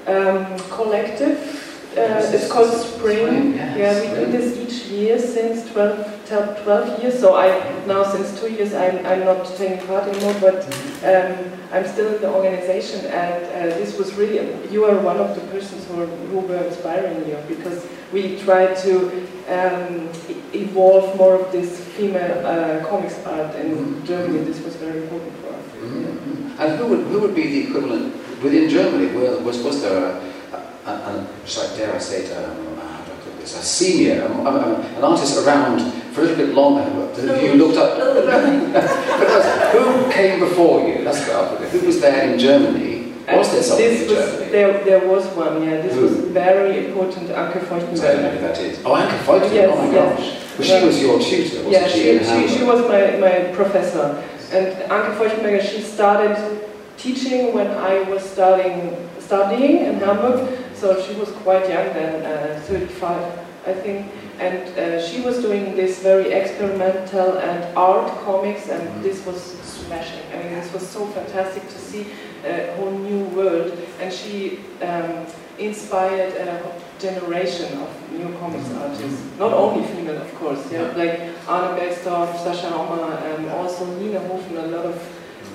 [0.07, 1.63] um, collective.
[1.97, 3.55] Uh, it's called Spring.
[3.55, 6.27] yeah, we do this each year since 12,
[6.63, 7.19] 12 years.
[7.19, 7.49] So I
[7.87, 10.63] now since two years I'm, I'm not taking part anymore, but
[11.03, 13.03] um, I'm still in the organization.
[13.05, 14.37] And uh, this was really
[14.71, 18.75] you are one of the persons who, are, who were inspiring you because we try
[18.75, 19.09] to
[19.49, 20.09] um,
[20.53, 24.43] evolve more of this female uh, comics art in Germany.
[24.43, 25.65] This was very important for us.
[25.81, 26.59] Mhm.
[26.59, 29.13] And who would, who would be the equivalent within Germany?
[29.15, 33.03] Were, was, was there a, a, a, shall I dare I say it, um, how
[33.03, 36.55] do I put this, a senior, um, um, an artist around for a little bit
[36.55, 37.97] longer who you looked up?
[37.97, 41.03] because who came before you?
[41.03, 41.69] That's what I'll put it.
[41.71, 42.97] Who was there in Germany?
[43.27, 44.51] Was there somebody this in was, Germany?
[44.51, 45.81] There, there was one, yeah.
[45.81, 46.01] This Who?
[46.03, 48.79] was very important, Anke I don't know who that is.
[48.85, 49.53] Oh, Anke Feuchten.
[49.53, 50.17] Yes, oh my yes.
[50.17, 50.59] gosh.
[50.59, 51.99] Well, she was your tutor, wasn't Yeah, she?
[51.99, 54.23] she, in she, she was my, my professor.
[54.51, 56.66] And Anke Feuchtenberger, she started
[56.97, 60.57] teaching when I was starting, studying in Hamburg.
[60.73, 64.11] So she was quite young then, uh, 35, I think.
[64.39, 70.21] And uh, she was doing this very experimental and art comics, and this was smashing.
[70.31, 72.05] I mean, this was so fantastic to see
[72.45, 73.75] a whole new world.
[73.99, 75.25] And she um,
[75.57, 79.23] inspired a generation of new comics artists.
[79.39, 84.63] Not only female, of course, yeah, like Arne Bellstorf, Sascha Hommer, and also Nina Hofen,
[84.63, 84.97] a lot of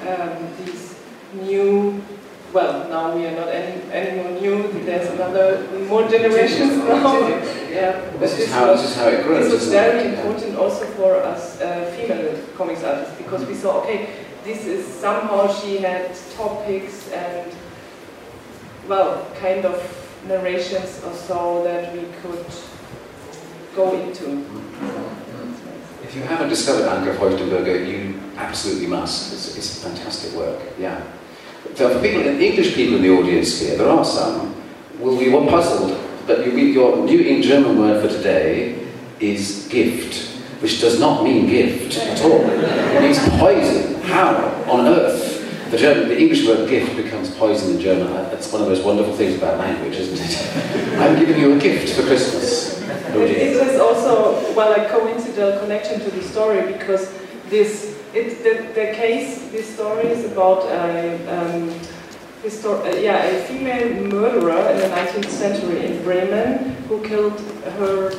[0.07, 0.92] um, these
[1.35, 2.03] new,
[2.53, 7.29] well, now we are not any, any more new, there's another, more generations now.
[7.71, 9.45] yeah, but This is, how, this is how it grows.
[9.51, 14.09] this was very important also for us uh, female comics artists because we saw, okay,
[14.45, 17.53] this is somehow she had topics and,
[18.89, 19.81] well, kind of
[20.27, 22.47] narrations or so that we could
[23.75, 24.45] go into.
[26.03, 29.33] If you haven't discovered Anke Feuchtenberger, you absolutely must.
[29.33, 31.03] It's, it's fantastic work, yeah.
[31.75, 34.55] So for people, English people in the audience here, there are some,
[34.99, 38.87] will be one puzzled, but you, your new in German word for today
[39.21, 40.29] is gift,
[40.61, 42.41] which does not mean gift at all.
[42.41, 44.01] It means poison.
[44.03, 44.37] How
[44.71, 48.09] on earth the, German, the English word gift becomes poison in German?
[48.09, 50.99] Uh, that's one of those wonderful things about language, isn't it?
[50.99, 52.83] I'm giving you a gift for Christmas.
[52.83, 57.13] It, it is also, well, a coincidental connection to the story because
[57.49, 61.71] this, it, the, the case, this story is about a, um,
[62.45, 67.41] uh, yeah, a female murderer in the 19th century in Bremen who killed
[67.79, 68.13] her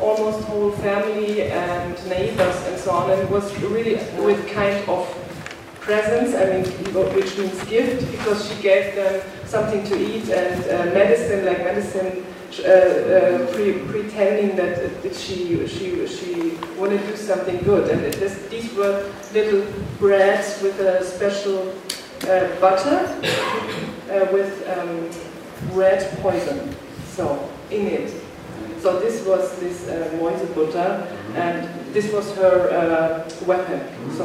[0.00, 5.06] almost whole family and neighbors and so on, and it was really with kind of
[5.80, 6.64] presents, I mean,
[7.14, 12.24] which means gift, because she gave them something to eat and uh, medicine, like medicine,
[13.52, 17.90] pre- pretending that, uh, that she she she wanted to do something good.
[17.90, 19.66] And it, these were little
[19.98, 21.72] breads with a special
[22.24, 23.06] uh, butter
[24.10, 25.10] uh, with um,
[25.76, 26.74] red poison,
[27.06, 28.10] so in it.
[28.80, 33.80] So this was this uh, Mäusebutter, and this was her uh, weapon.
[34.16, 34.24] So,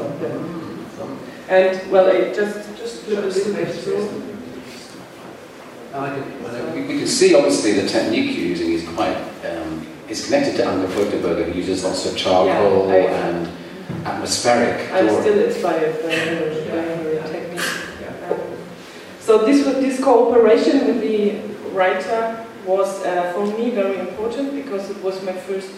[0.98, 1.18] so
[1.50, 4.33] and well, I just just a little bit through.
[5.94, 10.64] We, we can see obviously the technique you're using is quite um, is connected to
[10.64, 12.98] Anke Feuchtenberger, who uses lots of charcoal Yeah, I-
[13.30, 13.48] and
[14.06, 15.22] atmospheric I'm drawing.
[15.22, 16.82] still inspired by her, by
[17.22, 17.60] her technique.
[18.32, 18.40] Um,
[19.20, 21.36] so this this cooperation with the
[21.76, 25.70] writer was uh, for me very important because it was my first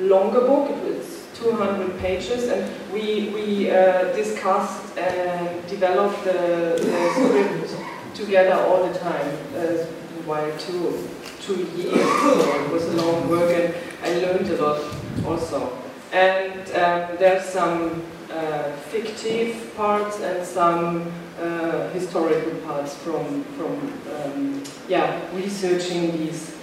[0.00, 0.70] longer book.
[0.70, 7.81] It was 200 pages, and we we uh, discussed and developed the, the script
[8.14, 9.36] together all the time.
[9.56, 9.84] Uh,
[10.24, 11.08] while two
[11.40, 14.80] two years, so it was a long work, and I learned a lot
[15.26, 15.72] also.
[16.12, 21.10] And um, there's some uh, fictive parts and some
[21.40, 26.54] uh, historical parts from from um, yeah researching these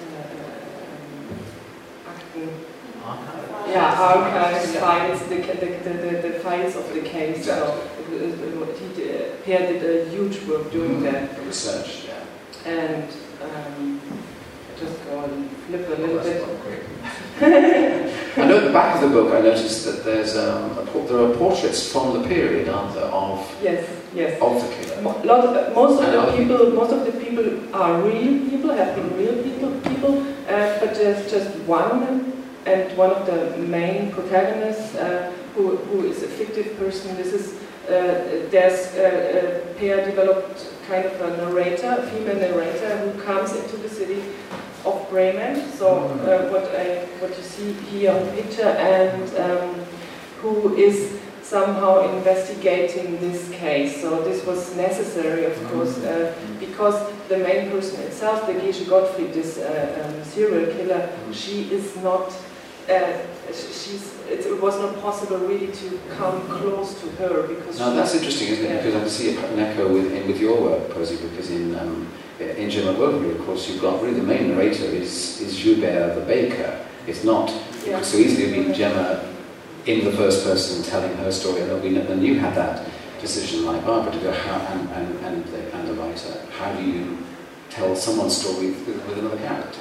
[0.00, 2.48] uh, Akten.
[3.68, 5.42] Yeah, archives, files, the, the,
[5.84, 7.44] the, the, the files of the case.
[7.44, 11.36] So he did, Peer did a huge work doing that.
[11.36, 12.70] The research, yeah.
[12.70, 13.08] And
[13.42, 14.00] um,
[14.78, 16.80] just go and flip a little That's bit.
[18.36, 21.18] I know at the back of the book I noticed that there's um, a, there
[21.18, 24.40] are portraits from the period, aren't there, of, Yes, yes.
[24.40, 25.24] of the killer.
[25.24, 28.70] Lot, uh, most of And the other people, most of the people are real people,
[28.70, 32.32] have been real people, people, uh, but there's just one,
[32.66, 37.16] and one of the main protagonists uh, who, who is a fictive person.
[37.16, 37.56] This is uh,
[37.86, 43.76] there's uh, uh, Peer developed kind of a narrator, a female narrator, who comes into
[43.78, 44.22] the city
[44.84, 45.70] of Bremen.
[45.72, 49.74] So uh, what I what you see here on the picture, and um,
[50.42, 54.00] who is somehow investigating this case.
[54.00, 56.94] So this was necessary, of course, uh, because
[57.28, 62.32] the main person itself, the Gesche Gottfried, this uh, um, serial killer, she is not.
[62.90, 63.22] Uh,
[63.52, 68.48] she's, it was not possible really to come close to her because Now that's interesting,
[68.48, 68.68] isn't it?
[68.68, 68.76] Yeah.
[68.78, 72.08] Because I can see an echo with, in, with your work, Posy, because in, um,
[72.40, 76.22] in Gemma Bovery, of course, you've got really the main narrator is, is Joubert the
[76.22, 76.84] baker.
[77.06, 77.50] It's not,
[77.86, 79.24] it could so easily be Gemma
[79.86, 82.86] in the first person telling her story, and we, then you had that
[83.20, 86.82] decision like Barbara to go, how, and, and, and, the, and the writer, how do
[86.82, 87.18] you
[87.68, 89.80] tell someone's story with, with another character?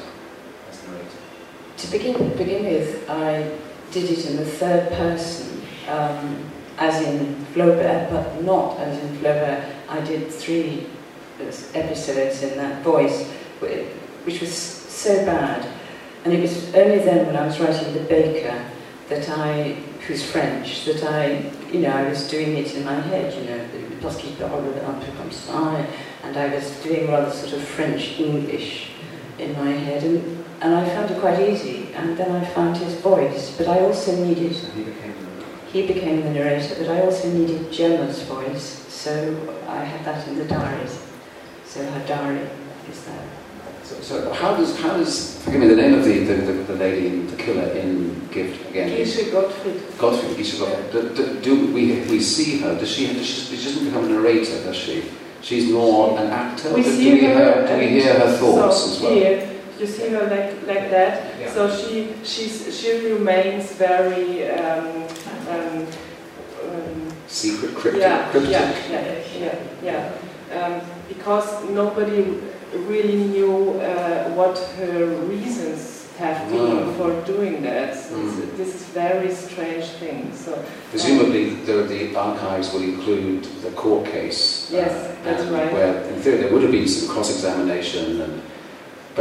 [1.80, 3.57] To begin, begin with, I
[3.91, 6.43] did it in the third person, um,
[6.77, 9.63] as in Flaubert, but not as in Flaubert.
[9.88, 10.88] I did three
[11.73, 13.27] episodes in that voice,
[14.25, 15.65] which was so bad.
[16.25, 18.61] And it was only then when I was writing The Baker
[19.07, 23.34] that I, who's French, that I, you know, I was doing it in my head,
[23.34, 23.65] you know,
[26.23, 28.91] and I was doing rather sort of French English
[29.38, 30.03] in my head.
[30.03, 31.93] And and I found it quite easy.
[31.95, 34.55] And then I found his voice, but I also needed.
[34.55, 35.72] So he became the narrator.
[35.72, 39.12] He became the narrator, but I also needed Gemma's voice, so
[39.68, 40.99] I had that in the diaries.
[41.66, 42.47] So her diary
[42.89, 43.30] is there.
[43.84, 46.76] So, so how does, how does, forgive me, the name of the, the, the, the
[46.76, 48.89] lady, the killer in Gift again?
[48.89, 49.82] is- Gesche Gottfried.
[49.97, 50.91] Godfrey, Gisha Godfrey.
[50.91, 52.78] Do, do, do we, we see her?
[52.78, 55.03] Does she, does she, she doesn't become a narrator, does she?
[55.41, 56.74] She's more an actor.
[56.74, 59.14] We do, see do we, her, hear, do we hear her thoughts as well?
[59.14, 61.39] Here, you see her like like that.
[61.39, 61.51] Yeah.
[61.53, 65.07] So she she's she remains very um,
[65.49, 65.88] um,
[66.65, 68.51] um, Secret, cryptic, yeah, cryptic.
[68.51, 70.11] yeah yeah yeah
[70.51, 72.39] yeah um, because nobody
[72.88, 76.93] really knew uh, what her reasons have been No.
[76.97, 77.95] for doing that.
[77.95, 78.57] So Mm.
[78.57, 80.34] This is very strange thing.
[80.36, 80.51] So
[80.91, 84.67] Presumably, the, the archives will include the court case.
[84.71, 84.91] Yes,
[85.23, 85.71] that's right.
[85.71, 88.41] Where, in theory, there would have been some cross-examination, and,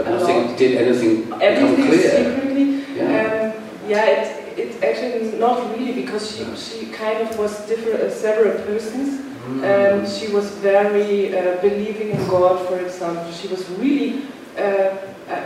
[0.04, 2.34] but nothing, did anything become everything clear?
[2.34, 2.64] secretly.
[2.96, 3.54] Yeah.
[3.54, 8.10] Um, yeah, it, it actually not really because she, she kind of was different, uh,
[8.10, 9.20] several persons.
[9.46, 9.64] Mm.
[9.64, 13.32] Um, she was very uh, believing in God, for example.
[13.32, 14.22] She was really,
[14.56, 14.96] uh,
[15.30, 15.44] uh,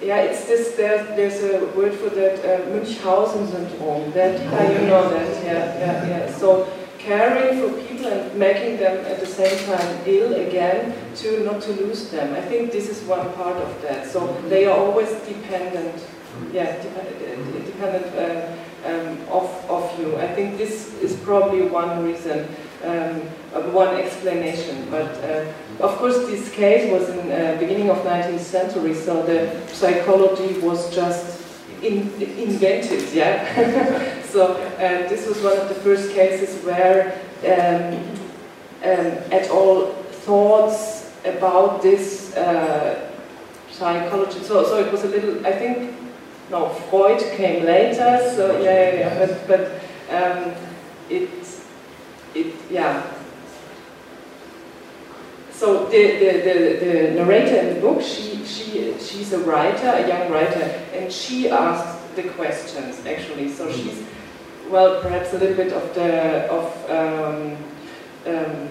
[0.00, 0.72] yeah, it's this.
[0.72, 4.10] There's, there's a word for that, uh, Münchhausen syndrome.
[4.12, 5.44] That how you know that?
[5.44, 6.36] Yeah, yeah, yeah.
[6.36, 6.66] So
[7.04, 11.72] caring for people and making them at the same time ill again to not to
[11.72, 12.34] lose them.
[12.34, 14.06] I think this is one part of that.
[14.06, 16.02] So they are always dependent.
[16.52, 20.16] Yeah, dependent, dependent uh, um, of of you.
[20.16, 22.48] I think this is probably one reason
[22.84, 23.20] um,
[23.72, 24.88] one explanation.
[24.90, 29.38] But uh, of course, this case was in uh, beginning of 19th century, so the
[29.68, 31.42] psychology was just
[31.82, 33.12] in, invented.
[33.12, 34.10] Yeah.
[34.34, 37.14] so uh, this was one of the first cases where
[37.46, 37.94] um,
[38.82, 39.92] um, at all
[40.26, 43.12] thoughts about this uh,
[43.70, 44.40] psychology.
[44.40, 45.46] So, so it was a little.
[45.46, 45.94] I think
[46.50, 48.32] no, Freud came later.
[48.34, 49.18] So yeah, yeah, yeah.
[49.20, 49.60] But but
[50.10, 50.52] um,
[51.08, 51.30] it
[52.34, 53.06] it yeah.
[55.52, 60.06] So the, the, the, the narrator in the book, she, she, she's a writer, a
[60.06, 63.48] young writer, and she asked the questions actually.
[63.50, 64.02] So she's,
[64.70, 67.56] well, perhaps a little bit of the, of, um,
[68.26, 68.68] um,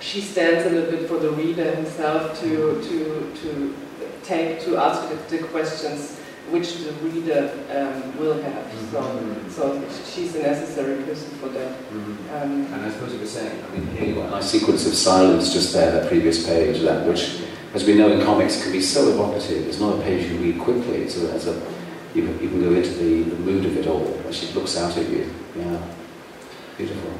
[0.00, 3.74] she stands a little bit for the reader himself to, to, to
[4.24, 6.18] take, to ask the, the questions
[6.50, 8.66] which the reader um, will have.
[8.90, 11.72] So, so she's a necessary person for that.
[11.90, 12.42] Mhm.
[12.42, 14.86] Um, And I suppose you were saying, I mean, here you've got a nice sequence
[14.86, 17.42] of silence just there, that previous page, that which,
[17.74, 19.66] as we know in comics, can be so evocative.
[19.68, 21.02] It's not a page you read quickly.
[21.02, 21.62] It's a, it's a
[22.14, 24.76] you, can- you can go into the, the mood of it all as she looks
[24.76, 25.32] out at you.
[25.56, 25.78] Yeah,
[26.76, 27.10] beautiful.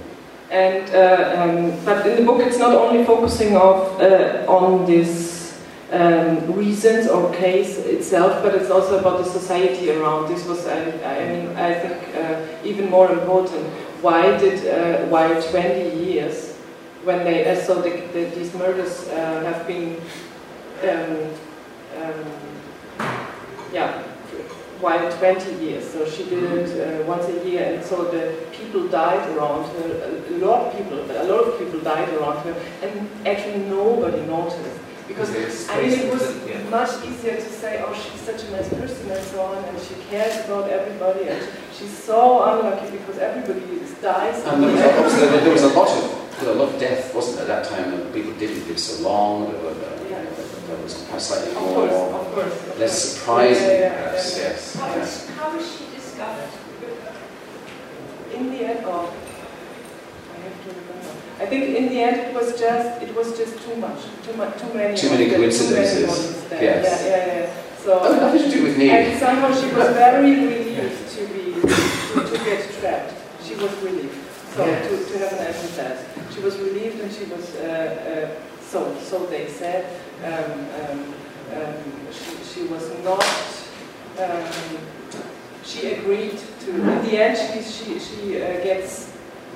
[0.51, 5.59] And uh, um, but in the book, it's not only focusing of, uh, on this
[5.91, 10.29] um, reasons or case itself, but it's also about the society around.
[10.29, 13.67] This was, I, I mean, I think uh, even more important.
[14.03, 16.53] Why did uh, why 20 years
[17.05, 19.97] when they uh, so the, the, these murders uh, have been
[20.83, 21.31] um,
[22.03, 23.07] um,
[23.73, 24.03] yeah
[24.83, 25.89] why 20 years?
[25.89, 30.21] So she did it uh, once a year, and so the people died around her.
[30.29, 34.79] A lot of people, a lot of people died around her, and actually nobody noticed
[35.09, 35.31] because
[35.69, 36.25] I mean it was
[36.71, 39.95] much easier to say, oh, she's such a nice person and so on, and she
[40.11, 43.73] cares about everybody, and she's so unlucky because everybody
[44.03, 44.45] dies.
[44.45, 47.15] And there was, obviously, there, was a lot of there was a lot of death,
[47.15, 49.53] wasn't there, at that time when people didn't live so long.
[49.53, 50.02] There, were, uh, Yeah.
[50.83, 52.79] Was perhaps slightly Of more, course, of course.
[52.79, 54.37] less surprising, Yeah, yeah, perhaps.
[54.39, 54.43] yeah.
[54.43, 54.75] Yes.
[54.77, 54.99] How yes.
[54.99, 56.51] was, how was she discovered?
[58.35, 59.13] In the end, oh,
[60.33, 61.11] I have to remember.
[61.41, 64.59] I think in the end it was just it was just too much, too much,
[64.61, 64.97] too many.
[64.97, 66.45] Too many coincidences.
[66.49, 66.67] Too many.
[66.67, 67.05] Yes.
[67.05, 67.55] Yeah, yeah, yeah.
[67.85, 67.99] So.
[68.01, 68.91] Oh, nothing to do with me.
[68.91, 73.13] And somehow she was very relieved to be to, to get trapped.
[73.45, 74.17] She was relieved.
[74.57, 74.89] So Yes.
[74.89, 76.01] to, to have an empathize.
[76.35, 79.85] She was relieved and she was uh, uh, so so they said
[82.13, 83.25] she, she was not
[84.21, 84.79] um,
[85.65, 89.13] she agreed to in the end she she, she uh, gets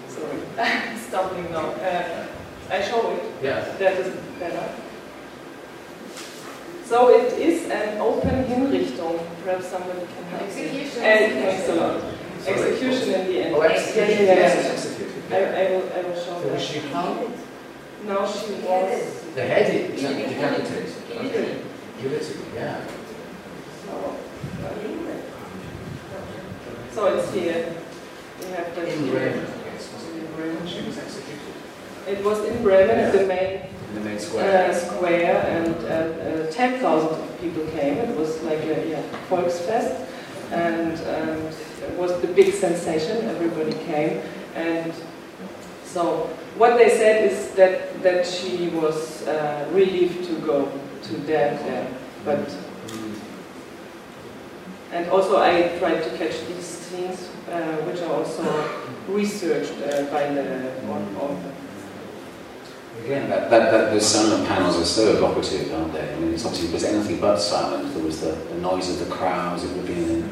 [0.09, 0.39] sorry
[0.97, 1.67] stumbling now.
[1.71, 2.27] Uh,
[2.69, 3.23] I show it.
[3.43, 3.61] Yeah.
[3.79, 4.69] That is better.
[6.85, 9.21] So it is an open Hinrichtung.
[9.45, 10.43] Perhaps somebody can help.
[10.43, 10.99] Execution.
[10.99, 12.03] Uh, thanks a lot.
[12.47, 13.55] Execution in the end.
[13.55, 14.27] Oh, execution.
[14.27, 14.73] yeah, yeah, Yes, yeah.
[14.73, 15.33] it's executed.
[15.33, 16.61] I, I will, I will show So was that.
[16.61, 17.33] she hung?
[18.07, 19.25] Now she was.
[19.35, 20.93] Beheaded, exactly, decapitated.
[21.09, 21.31] Guillotined.
[21.31, 21.61] Okay.
[22.01, 22.81] Guillotine, yeah.
[23.85, 24.17] So,
[26.93, 27.75] so it's here.
[28.41, 28.93] We have the.
[28.95, 31.53] In Bremen, yes, was it in Bremen she was executed?
[32.09, 34.71] It was in Bremen at the main In the main square.
[34.71, 37.99] uh, square, and uh, uh, 10,000 people came.
[37.99, 40.07] It was like a yeah, Volksfest,
[40.53, 41.47] and um,
[41.83, 43.29] it was the big sensation.
[43.29, 44.21] Everybody came,
[44.55, 44.93] and
[45.97, 46.29] so
[46.61, 50.69] what they said is that that she was uh, relieved to go
[51.09, 51.89] to death there,
[52.25, 52.45] but.
[54.93, 58.45] And also, I tried to catch these scenes, uh, which are also
[59.09, 60.71] researched uh, by the
[61.21, 61.53] author.
[63.05, 66.15] Again, that, that, that, those silent panels are so evocative, aren't they?
[66.15, 67.93] I mean, it's obviously, if it was anything but silent.
[67.95, 69.65] There was the, the noise of the crowds.
[69.65, 70.23] It would be an,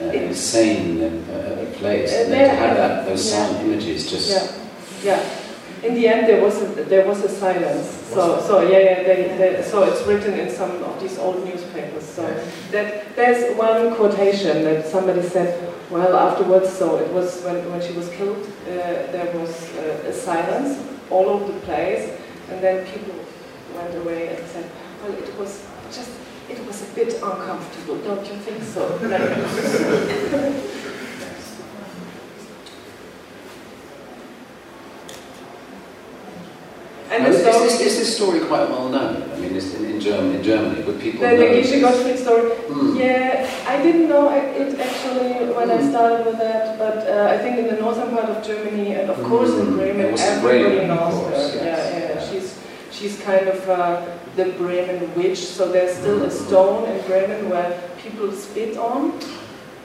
[0.00, 2.12] uh, an insane uh, place.
[2.12, 3.46] And then to have that, those Yeah.
[3.46, 4.30] silent images just...
[4.30, 4.63] Yeah,
[5.04, 5.40] yeah.
[5.82, 7.86] In the end, there was a, there was a silence.
[8.12, 9.02] So so yeah, yeah.
[9.02, 12.04] They, they, so it's written in some of these old newspapers.
[12.04, 12.22] So
[12.70, 15.70] that there's one quotation that somebody said.
[15.90, 18.42] Well, afterwards, so it was when when she was killed.
[18.66, 18.72] Uh,
[19.12, 20.78] there was uh, a silence
[21.10, 22.18] all over the place,
[22.50, 23.14] and then people
[23.76, 24.70] went away and said,
[25.02, 26.10] "Well, it was just."
[26.46, 28.84] It was a bit uncomfortable, don't you think so?
[37.10, 39.22] and Now, the is, story- this, is this story quite well known?
[39.32, 41.80] I mean, is in, in, Germany, in Germany, would people The, know the this?
[41.80, 42.50] Gottfried story.
[42.50, 42.96] Hmm.
[42.96, 45.90] Yeah, I didn't know it actually when I Mm.
[45.90, 49.18] started with that, but uh, I think in the northern part of Germany and of
[49.30, 49.76] course in Mm.
[49.78, 51.30] Bremen, everybody knows her.
[51.30, 51.54] yes.
[51.66, 52.48] Yeah, yeah, she's
[52.96, 54.02] she's kind of uh,
[54.36, 55.38] the Bremen witch.
[55.56, 57.70] So there's still a stone in Bremen where
[58.02, 59.18] people spit on,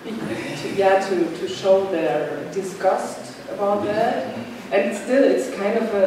[0.05, 3.19] to, yeah, to to show their disgust
[3.55, 4.33] about that,
[4.71, 6.05] and still it's kind of a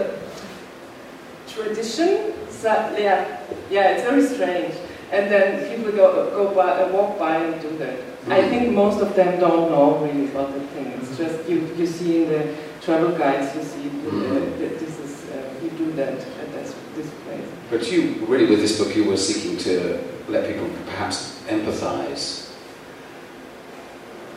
[1.54, 2.32] tradition.
[2.62, 3.40] Yeah,
[3.70, 4.74] yeah, it's very strange.
[5.10, 7.96] And then people go go by, uh, walk by and do that.
[8.28, 8.50] I Mm.
[8.50, 10.86] think most of them don't know really about the thing.
[11.00, 12.42] It's just you you see in the
[12.84, 14.58] travel guides, you see that, uh, Mm.
[14.60, 17.48] that this is uh, you do that at this, this place.
[17.70, 19.98] But you, really, with this book, you were seeking to
[20.28, 21.16] let people perhaps
[21.48, 22.48] empathize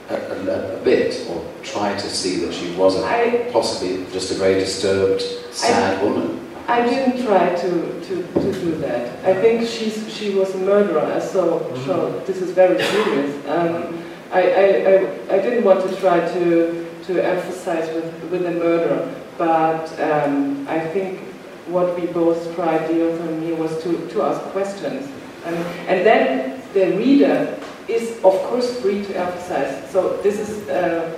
[0.09, 4.31] a, a, a bit, or try to see that she was a, I possibly just
[4.31, 6.41] a very disturbed, sad woman.
[6.67, 9.23] I didn't try to, to, to do that.
[9.23, 13.47] I think she's she was a murderer, so so this is very serious.
[13.47, 18.51] Um, I, I, I, I didn't want to try to to emphasize with with the
[18.51, 21.19] murder, but um, I think
[21.67, 25.07] what we both tried, the author and me, was to, to ask questions,
[25.45, 25.55] and
[25.87, 27.57] and then the reader
[27.87, 29.89] is of course free to emphasize.
[29.91, 31.15] So this is uh,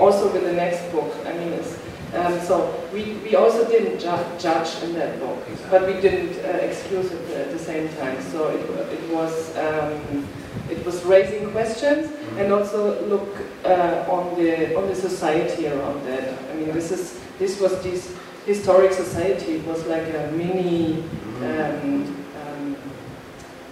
[0.00, 1.14] also with the next book.
[1.24, 1.78] I mean, it's,
[2.14, 5.38] um, so we, we also didn't ju- judge in that book,
[5.70, 8.20] but we didn't uh, excuse it at the same time.
[8.32, 8.60] So it,
[8.92, 10.28] it was um,
[10.70, 13.28] it was raising questions and also look
[13.64, 16.38] uh, on the on the society around that.
[16.50, 18.14] I mean, this is this was this
[18.46, 19.56] historic society.
[19.56, 21.02] It was like a mini
[21.42, 22.76] um, um,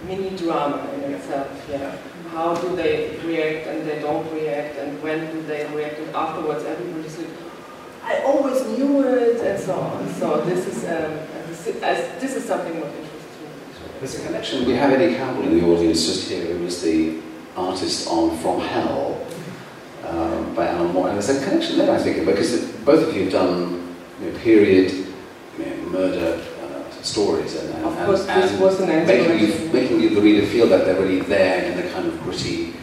[0.07, 1.47] mini drama in itself.
[1.69, 1.95] Yeah,
[2.31, 5.99] how do they react and they don't react, and when do they react?
[5.99, 7.27] And afterwards, everybody said,
[8.11, 10.13] "I always knew it," and so on.
[10.19, 11.11] So this is um,
[11.49, 13.47] this, is, as- this is something what interests me.
[13.99, 14.65] There's a connection.
[14.65, 17.19] We have Eddie Campbell in the audience just here, who was the
[17.55, 19.25] artist on From Hell
[20.07, 21.07] um, by Alan Moore.
[21.09, 24.31] And there's a connection there, I think, because it, both of you have done you
[24.31, 24.91] know, period
[25.57, 27.55] you know, murder uh, stories.
[27.55, 30.67] And, and, Of course, and, this was an making, you, making you, the reader feel
[30.67, 32.73] that they're really there in the kind of gritty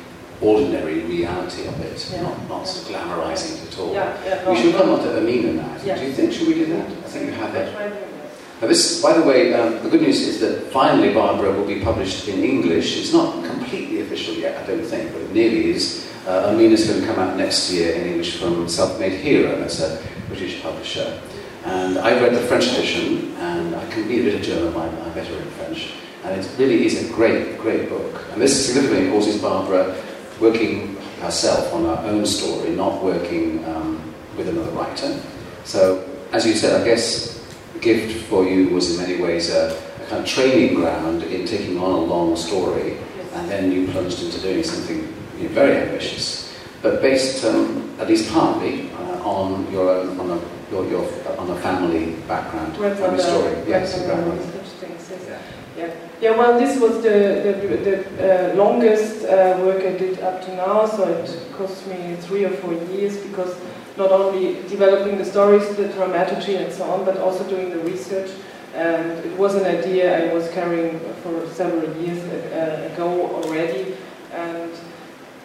[0.40, 2.22] ordinary reality of it, Yeah.
[2.22, 3.92] not, not of glamorizing it at all.
[3.92, 4.44] Yeah, yeah.
[4.44, 4.78] no, We should no.
[4.80, 5.76] come on to Irmina now.
[5.84, 5.98] Yeah.
[5.98, 6.86] Do you think, should we do that?
[6.86, 7.72] I think you have it.
[7.74, 8.60] try doing that.
[8.62, 11.80] Now this, by the way, um, the good news is that finally Barbara will be
[11.80, 12.98] published in English.
[12.98, 16.06] It's not completely official yet, I don't think, but it nearly is.
[16.26, 19.58] Uh, Irmina's going to come out next year in English from SelfMadeHero.
[19.60, 21.20] That's a British publisher.
[21.64, 24.94] And I read the French edition, and I can read a bit of German, I'm
[25.02, 25.92] I'm better in French.
[26.24, 28.24] And it really is a great, great book.
[28.32, 29.96] And this significantly, of course, is Barbara
[30.40, 35.20] working herself on her own story, not working um, with another writer.
[35.64, 37.38] So, as you said, I guess
[37.80, 41.78] gift for you was in many ways a, a kind of training ground in taking
[41.78, 42.98] on a long story,
[43.34, 48.08] and then you plunged into doing something you know, very ambitious, but based um, at
[48.08, 51.04] least partly uh, on your own, on a, your, your,
[51.38, 53.56] on a family background, family story.
[53.66, 54.64] Yes, your grandmother, grandmother.
[54.64, 55.42] such things, yes.
[55.76, 56.07] Yeah.
[56.20, 56.36] Yeah.
[56.36, 60.84] Well, this was the the, the uh, longest uh, work I did up to now.
[60.86, 63.54] So it cost me three or four years because
[63.96, 68.30] not only developing the stories, the dramaturgy, and so on, but also doing the research.
[68.74, 72.18] And it was an idea I was carrying for several years
[72.52, 73.94] uh, ago already.
[74.32, 74.72] And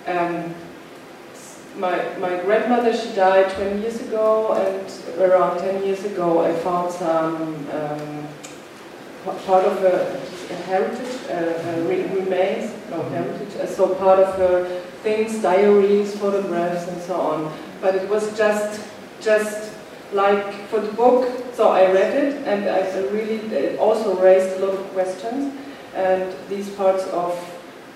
[0.07, 0.55] um,
[1.77, 6.91] my my grandmother she died 20 years ago, and around 10 years ago I found
[6.91, 7.67] some.
[7.69, 8.27] Um,
[9.23, 10.19] part of her
[10.49, 14.65] a heritage, uh, uh, re- remains, no heritage, uh, so part of her
[15.01, 17.53] things, diaries, photographs, and so on.
[17.81, 18.81] But it was just,
[19.21, 19.71] just
[20.11, 21.29] like for the book.
[21.53, 25.53] So I read it, and I I really it also raised a lot of questions.
[25.95, 27.37] And these parts of,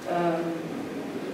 [0.09, 0.53] um,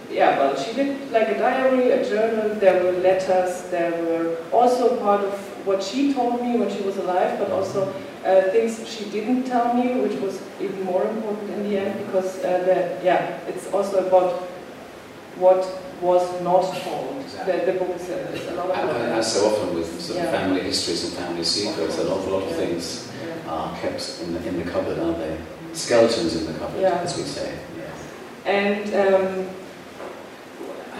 [0.10, 2.56] yeah, well, she did like a diary, a journal.
[2.56, 3.64] There were letters.
[3.70, 5.34] There were also part of
[5.66, 7.94] what she told me when she was alive, but also
[8.26, 12.38] uh, things she didn't tell me, which was even more important in the end, because
[12.43, 14.41] uh, the, yeah, it's also about
[15.38, 15.65] what
[16.01, 17.26] was not told.
[17.45, 20.19] The, the book is a, is a lot about and as so often with sort
[20.19, 20.32] of Yeah.
[20.32, 22.57] family histories and family secrets, an awful lot of Yeah.
[22.57, 23.07] things
[23.45, 23.51] Yeah.
[23.51, 25.38] are kept in the, in the cupboard, aren't they?
[25.74, 27.51] Skeletons in the cupboard, as we say.
[28.45, 29.47] And um,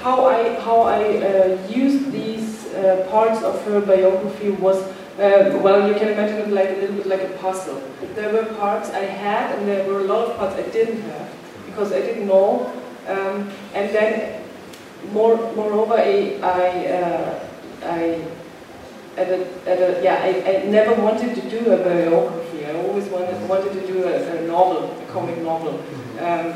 [0.02, 4.78] how I how I uh, used these uh, parts of her biography was
[5.20, 7.82] uh, well, you can imagine it like a little bit like a puzzle.
[8.16, 11.30] There were parts I had, and there were a lot of parts I didn't have
[11.66, 12.72] because I didn't know.
[13.08, 14.42] Um, and then,
[15.12, 17.48] more moreover, I I, uh,
[17.84, 18.26] I
[19.18, 22.66] at a, at a, yeah, I, I never wanted to do a biography.
[22.66, 25.80] I always wanted wanted to do a, a novel, a comic novel.
[26.20, 26.54] Um,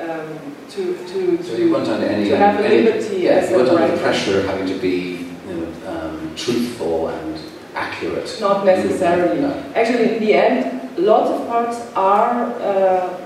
[0.00, 3.48] um, to to So to, you weren't under any, to have a any liberty yeah,
[3.48, 7.39] you weren't under the pressure of having to be you know, um, truthful and
[7.84, 8.28] accurate.
[8.40, 9.40] Not necessarily.
[9.40, 9.52] No.
[9.74, 12.52] Actually, in the end, lots of parts are.
[12.60, 13.16] Uh,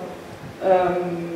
[0.62, 1.34] um,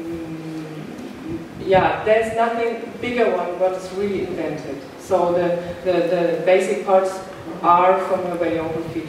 [1.68, 4.80] yeah, there's nothing bigger one what is really invented.
[4.98, 5.48] So the,
[5.84, 7.12] the, the basic parts
[7.62, 9.06] are from her biography.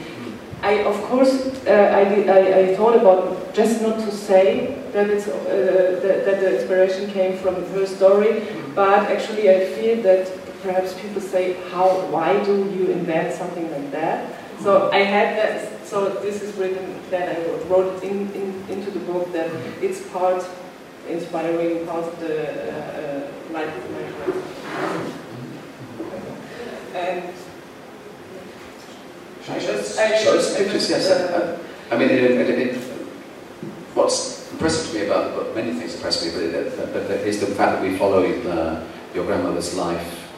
[0.62, 1.34] I, of course,
[1.66, 6.40] uh, I, I, I thought about just not to say that, it's, uh, that, that
[6.42, 8.44] the inspiration came from her story,
[8.76, 10.28] but actually I feel that
[10.62, 14.34] perhaps people say, how, why do you invent something like that?
[14.62, 18.92] So I had that, so this is written, that I wrote it in, in, into
[18.92, 19.50] the book that
[19.82, 20.46] it's part
[21.08, 25.14] inspiring, part of the uh, uh, life of my friend.
[26.94, 27.24] And
[29.50, 30.90] I us- I- show us pictures?
[30.90, 31.10] Yes.
[31.10, 31.58] uh,
[31.92, 32.76] I mean, it, it, it,
[33.96, 37.80] what's impressive to me about many things impress me, but, it, but, is the fact
[37.80, 38.84] that we follow uh,
[39.16, 40.29] your grandmother's life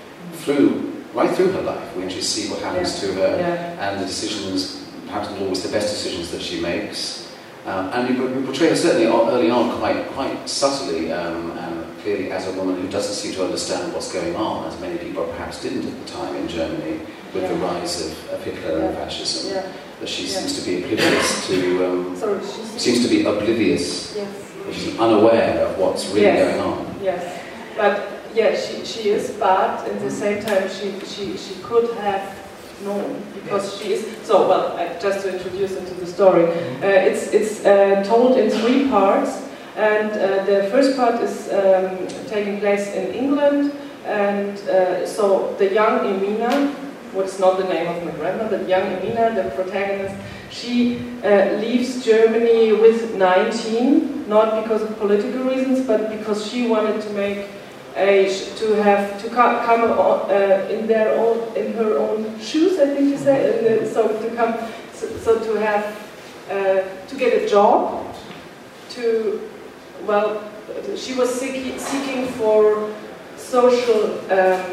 [0.43, 1.95] through, right through her life.
[1.95, 5.69] We actually see what happens to her yeah, and the decisions, perhaps not always the
[5.71, 7.31] best decisions that she makes.
[7.65, 12.31] Um, and you, you portray her certainly early on quite, quite subtly um, and clearly
[12.31, 15.61] as a woman who doesn't seem to understand what's going on, as many people perhaps
[15.61, 16.99] didn't at the time in Germany
[17.35, 19.05] with the rise of, of Hitler and Yeah.
[19.05, 19.53] fascism.
[19.53, 19.71] yeah.
[19.99, 20.39] That she Yeah.
[20.39, 22.43] seems to be oblivious to, um, Sorry,
[22.77, 24.27] seems to be oblivious, Yes.
[24.71, 26.57] she's unaware of what's really Yes.
[26.57, 26.95] going on.
[27.03, 27.39] Yes,
[27.77, 32.37] but yeah, she, she is, but at the same time she, she, she could have
[32.83, 34.17] known because she is.
[34.23, 38.49] So, well, uh, just to introduce into the story, uh, it's, it's uh, told in
[38.49, 43.73] three parts, and uh, the first part is um, taking place in England,
[44.05, 46.71] and uh, so the young Irmina,
[47.13, 50.15] what's not the name of my grandmother, young Irmina, the protagonist,
[50.49, 57.01] she uh, leaves Germany with 19, not because of political reasons, but because she wanted
[57.01, 57.47] to make
[58.01, 58.27] a
[58.57, 62.79] to have to co- come uh, in their own in her own shoes.
[62.79, 63.37] I think you say
[63.79, 64.53] and, so to come
[64.93, 65.85] so, so to have
[66.49, 68.05] uh, to get a job
[68.95, 69.41] to
[70.05, 70.41] well
[70.95, 72.89] she was seeking, seeking for
[73.37, 74.63] social um,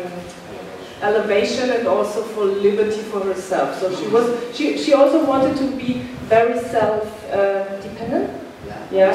[1.03, 3.79] elevation and also for liberty for herself.
[3.81, 8.31] So she was she, she also wanted to be very self uh, dependent.
[8.91, 9.13] Yeah.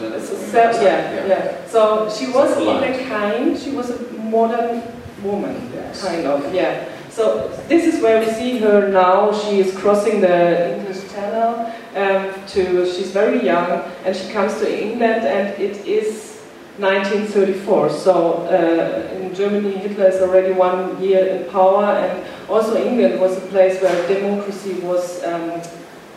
[0.00, 3.58] So, so- yeah, yeah, So she was in a kind.
[3.58, 4.82] She was a modern
[5.22, 6.02] woman, Yes.
[6.02, 6.54] kind of.
[6.54, 6.84] Yeah.
[7.10, 9.30] So this is where we see her now.
[9.32, 11.70] She is crossing the English Channel.
[11.94, 16.38] Um, to she's very young, and she comes to England, and it is
[16.78, 17.90] 1934.
[17.90, 23.36] So uh, in Germany, Hitler is already one year in power, and also England was
[23.36, 25.22] a place where democracy was.
[25.24, 25.60] Um,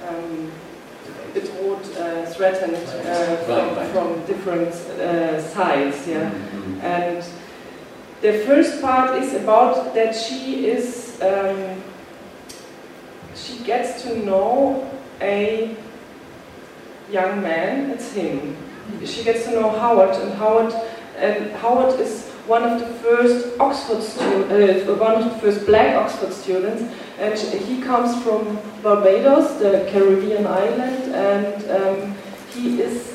[0.07, 0.51] um,
[1.33, 6.07] bedroht, uh, threatened uh, from, Right, from different uh, sides.
[6.07, 6.83] Yeah, Mhm.
[6.83, 7.23] and
[8.21, 11.81] the first part is about that she is um,
[13.35, 14.83] she gets to know
[15.21, 15.75] a
[17.11, 17.91] young man.
[17.91, 18.55] It's him.
[19.05, 20.73] She gets to know Howard, and Howard
[21.19, 25.95] and Howard is one of the first Oxford stu- uh, one of the first black
[25.95, 26.83] Oxford students,
[27.19, 32.15] and he comes from Barbados, the Caribbean island, and um,
[32.53, 33.13] he is,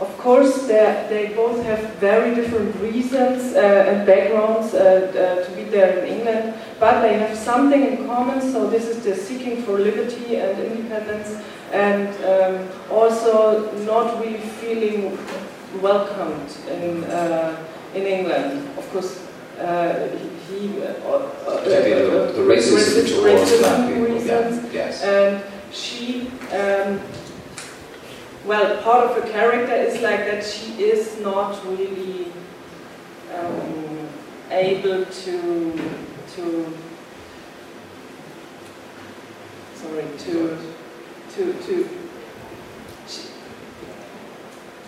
[0.00, 5.50] of course, they they both have very different reasons uh, and backgrounds uh, uh, to
[5.56, 8.40] be there in England, but they have something in common.
[8.40, 11.42] So this is the seeking for liberty and independence,
[11.72, 15.18] and um, also not really feeling
[15.82, 17.56] welcomed in uh,
[17.94, 18.68] in England.
[18.78, 19.18] Of course,
[19.60, 20.08] uh,
[20.48, 20.82] he.
[20.82, 24.16] uh, uh, the, the racism racist- towards black people.
[24.24, 24.62] Yeah.
[24.72, 25.02] Yes.
[25.02, 25.42] And
[25.72, 27.00] she, um,
[28.48, 32.32] well, part of her character is like that she is not really
[33.34, 34.08] um,
[34.50, 35.92] able to,
[36.34, 36.76] to,
[39.74, 40.58] sorry, to,
[41.34, 41.88] to, to,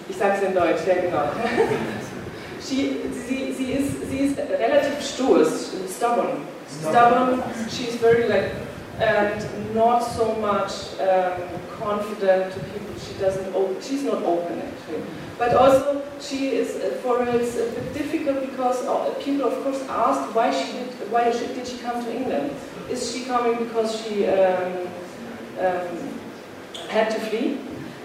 [0.08, 1.30] ich sag's in Deutsch, ja genau.
[2.60, 6.46] she, sie, sie, ist, sie ist relativ stur, stubborn.
[6.66, 8.52] Stubborn, she's very like,
[8.98, 11.42] and not so much um,
[11.78, 12.79] confident to people.
[13.20, 15.02] Doesn't, op- she's not open actually.
[15.38, 19.62] But also, she is uh, for her it's a bit difficult because uh, people, of
[19.62, 22.52] course, asked why she did, why she, did she come to England?
[22.88, 24.88] Is she coming because she um,
[25.58, 25.88] um,
[26.88, 27.58] had to flee?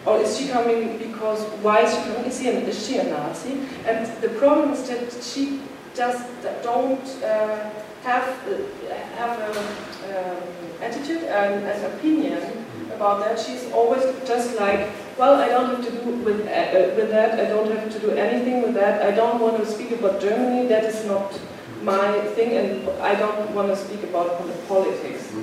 [0.06, 2.26] Or is she coming because why is she coming?
[2.26, 3.54] Is she, an, is she a Nazi?
[3.86, 5.62] And the problem is that she
[5.96, 6.28] just
[6.62, 7.70] don't uh,
[8.06, 9.58] have uh, have an
[10.14, 10.38] um,
[10.82, 12.42] attitude and an opinion
[12.96, 13.40] about that.
[13.40, 17.40] She's always just like, well, I don't have to do with uh, with that.
[17.40, 19.02] I don't have to do anything with that.
[19.02, 20.68] I don't want to speak about Germany.
[20.68, 21.38] That is not
[21.82, 24.38] my thing, and I don't want to speak about
[24.68, 25.34] politics.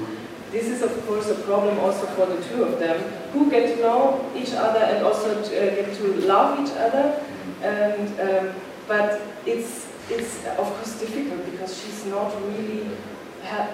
[0.52, 3.00] This is, of course, a problem also for the two of them,
[3.32, 7.24] who get to know each other and also to, uh, get to love each other.
[7.62, 8.54] And um,
[8.86, 12.88] but it's it's of course difficult because she's not really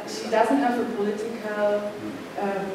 [0.08, 1.92] she doesn't have a political
[2.40, 2.66] um,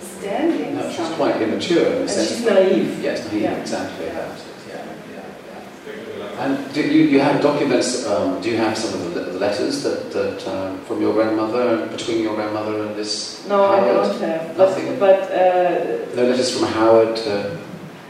[0.00, 0.76] standing.
[0.76, 2.28] No, she's quite immature in a and sense.
[2.28, 3.02] she's naive.
[3.02, 3.56] Yes, naive, Yeah.
[3.56, 4.06] exactly.
[4.06, 4.36] Yeah.
[4.68, 6.44] Yeah, yeah, yeah.
[6.44, 10.10] And do you, you have documents, um, do you have some of the, letters that,
[10.12, 14.56] that um, from your grandmother, between your grandmother and this No, I don't have.
[14.56, 14.98] But, Nothing?
[14.98, 17.58] but uh, No letters from Howard to,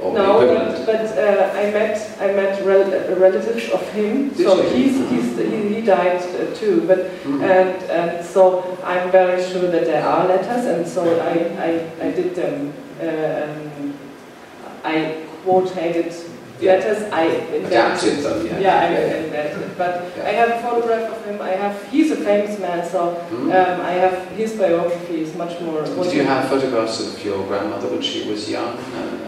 [0.03, 4.29] or No, but, but uh, I met I met rel- relatives of him.
[4.31, 6.85] Did so he's, he's he, he died uh, too.
[6.87, 7.43] But Mhm.
[7.43, 8.43] and and so
[8.85, 11.35] I'm very sure that there are letters, and so I
[11.69, 11.71] I,
[12.07, 12.73] I did them.
[13.01, 13.95] Um,
[14.85, 16.13] I quoted
[16.61, 16.73] Yeah.
[16.73, 17.03] letters.
[17.13, 18.17] I invented.
[18.25, 18.59] them, yeah.
[18.59, 19.17] Yeah, I Yeah.
[19.25, 19.77] invented.
[19.77, 20.29] But Yeah.
[20.31, 21.37] I have a photograph of him.
[21.43, 21.75] I have.
[21.93, 23.01] He's a famous man, so
[23.33, 23.53] Mhm.
[23.59, 25.83] um, I have his biography is much more.
[26.05, 28.73] Did you have photographs of your grandmother when she was young?
[28.73, 29.26] Uh,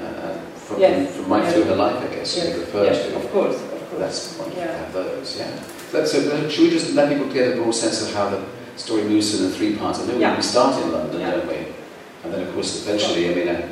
[0.68, 1.16] from, Yes.
[1.16, 3.16] from right through her life, I guess, you Yes, refer yes, to.
[3.16, 4.00] of course, of course.
[4.00, 4.78] That's wonderful to Yeah.
[4.78, 5.50] have those, yeah.
[5.90, 8.40] So, so should we just let people get a broad sense of how the
[8.76, 10.00] story moves in the three parts?
[10.00, 10.36] I know Yeah.
[10.36, 11.30] we start in London, Yeah.
[11.30, 11.58] don't we?
[12.24, 13.64] And then, of course, eventually, I mean, it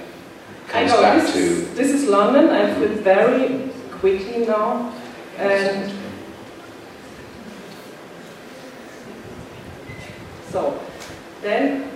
[0.68, 1.38] I comes know back this, to...
[1.38, 2.48] is, this is London.
[2.48, 2.80] I've mm.
[2.80, 3.70] been very
[4.00, 4.90] quickly now,
[5.38, 5.92] and
[10.50, 10.80] so
[11.42, 11.95] then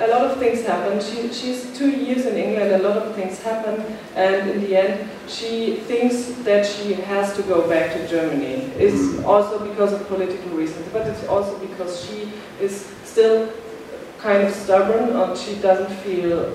[0.00, 1.00] a lot of things happen.
[1.00, 2.70] She, she's two years in England.
[2.72, 3.82] A lot of things happen,
[4.14, 8.70] and in the end, she thinks that she has to go back to Germany.
[8.78, 9.24] It's Mm.
[9.26, 12.28] also because of political reasons, but it's also because she
[12.60, 13.48] is still
[14.18, 16.52] kind of stubborn, and she doesn't feel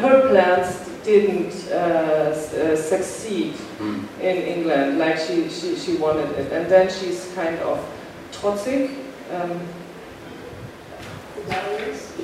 [0.00, 4.04] her plans didn't uh, uh, succeed Mm.
[4.22, 6.52] in England like she, she, she wanted it.
[6.52, 7.78] And then she's kind of
[8.32, 8.90] trotzig.
[9.34, 9.60] Um,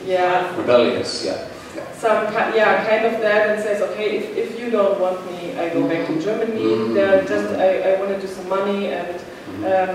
[0.07, 0.57] yeah.
[0.57, 1.47] Rebellious, yeah.
[1.97, 5.69] some yeah kind of that and says okay if, if you don't want me I
[5.69, 7.29] go back to Germany Mhm.
[7.29, 9.65] just I, I want to do some money and Mhm.
[9.73, 9.91] um,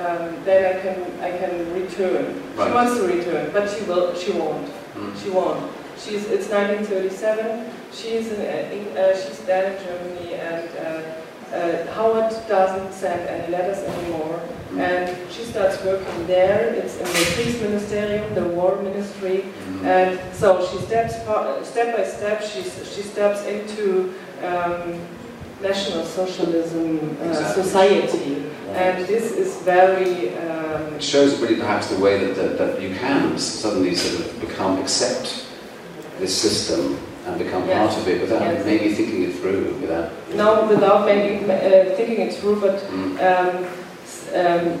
[0.00, 0.96] um, then I can
[1.28, 2.24] I can return
[2.56, 2.68] Right.
[2.68, 5.12] she wants to return but she will she won't Mm.
[5.22, 5.60] she won't
[5.98, 11.00] she's it's 1937 she's in, uh, in uh, she's there in Germany and uh,
[11.56, 14.38] uh, Howard doesn't send any letters anymore
[14.72, 14.80] Mm.
[14.80, 19.84] and she starts working there it's in the Kriegsministerium the war ministry Mhm.
[19.94, 21.14] and so she steps
[21.72, 22.38] step by step.
[22.50, 22.60] She
[22.94, 23.84] she steps into
[24.50, 24.82] um,
[25.62, 26.84] national socialism
[27.22, 27.62] uh, Exactly.
[27.62, 28.32] society,
[28.74, 30.14] and this is very.
[30.44, 34.40] Um, It shows really perhaps the way that, that, that you can suddenly sort of
[34.46, 35.26] become, accept
[36.20, 37.76] this system and become Yes.
[37.94, 38.64] part of it without Yes.
[38.64, 40.10] maybe thinking it through, without...
[40.34, 43.18] no, without maybe uh, thinking it through, but Mm.
[43.28, 43.66] um,
[44.34, 44.78] um,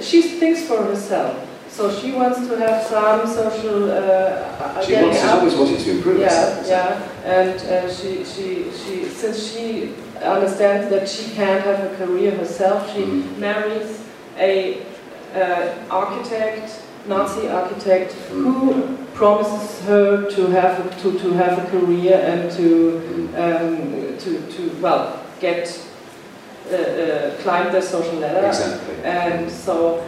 [0.00, 1.34] she thinks for herself.
[1.70, 3.90] So she wants to have some social.
[3.90, 6.66] Uh, She wants, she's always wanted to improve Yeah, herself.
[6.66, 8.46] yeah, and uh, she, she,
[8.80, 13.38] she, since she understands that she can't have a career herself, she Mm.
[13.38, 14.00] marries
[14.38, 14.78] a
[15.36, 16.70] uh, architect,
[17.08, 22.98] Nazi architect, who promises her to have a, to, to have a career and to
[23.36, 25.68] um, to, to well get
[26.70, 28.46] uh, uh, climb the social ladder.
[28.46, 28.94] Exactly.
[29.04, 30.06] And so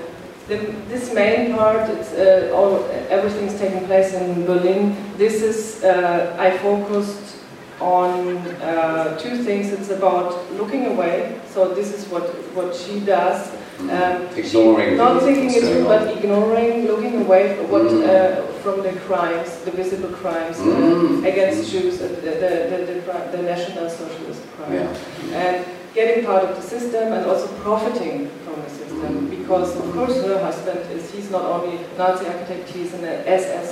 [0.48, 0.56] the,
[0.88, 4.96] this main part, it's, uh, all, everything's taking place in Berlin.
[5.16, 7.36] This is, uh, I focused
[7.80, 9.72] on uh, two things.
[9.72, 11.40] It's about looking away.
[11.48, 12.24] So this is what,
[12.54, 13.52] what she does.
[13.80, 13.90] Mm.
[13.90, 18.08] Um, Ignoring Not thinking it through, but ignoring, looking away from, what, Mm.
[18.08, 21.24] uh, from the crimes, the visible crimes uh, Mm.
[21.30, 21.70] against Mm.
[21.72, 22.50] Jews, uh, the, the,
[22.86, 25.42] the, the, national socialist crime Yeah.
[25.44, 25.56] and
[25.94, 29.30] getting part of the system and also profiting from the system Mm.
[29.38, 33.68] because of course her husband is he's not only Nazi architect he's an SS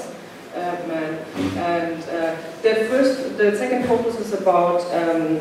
[0.57, 1.11] uh, man
[1.75, 2.33] and uh,
[2.65, 5.39] the first the second focus is about um,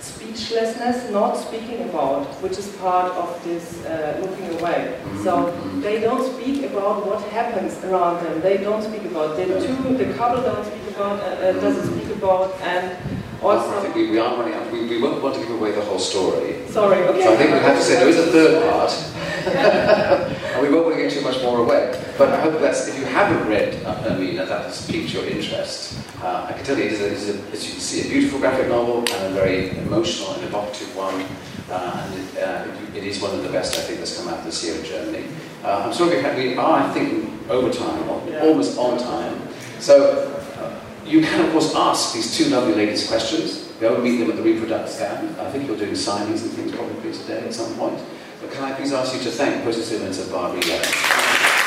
[0.00, 5.82] speechlessness not speaking about which is part of this uh, looking away so Mm.
[5.82, 10.12] they don't speak about what happens around them they don't speak about the two the
[10.14, 12.96] couple don't speak about uh, uh, doesn't speak about and
[13.46, 14.70] also I think we, we are running out.
[14.72, 16.66] We, we won't want to give away the whole story.
[16.68, 17.22] Sorry, okay.
[17.22, 18.92] So I think we have to say there is a third part.
[19.46, 22.02] and we won't want to give too much more away.
[22.18, 25.98] But I hope that's, if you haven't read uh, Irmina, that has piqued your interest.
[26.22, 28.00] Uh, I can tell you it is, a, it is a, as you can see,
[28.08, 31.24] a beautiful graphic novel and a very emotional and evocative one.
[31.70, 34.44] Uh, and it, uh, it, is one of the best, I think, that's come out
[34.44, 35.26] this year in Germany.
[35.64, 38.42] Uh, I'm sorry we, we are, I think, over time, Yeah.
[38.42, 39.40] almost on time.
[39.80, 40.45] So
[41.06, 43.68] you can, of course, ask these two lovely ladies questions.
[43.80, 45.38] Go and meet them at the Reprodukt stand.
[45.40, 48.00] I think you're doing signings and things probably today at some point.
[48.40, 51.65] But can I please ask you to thank Posy Simmonds and Barbie Yelin?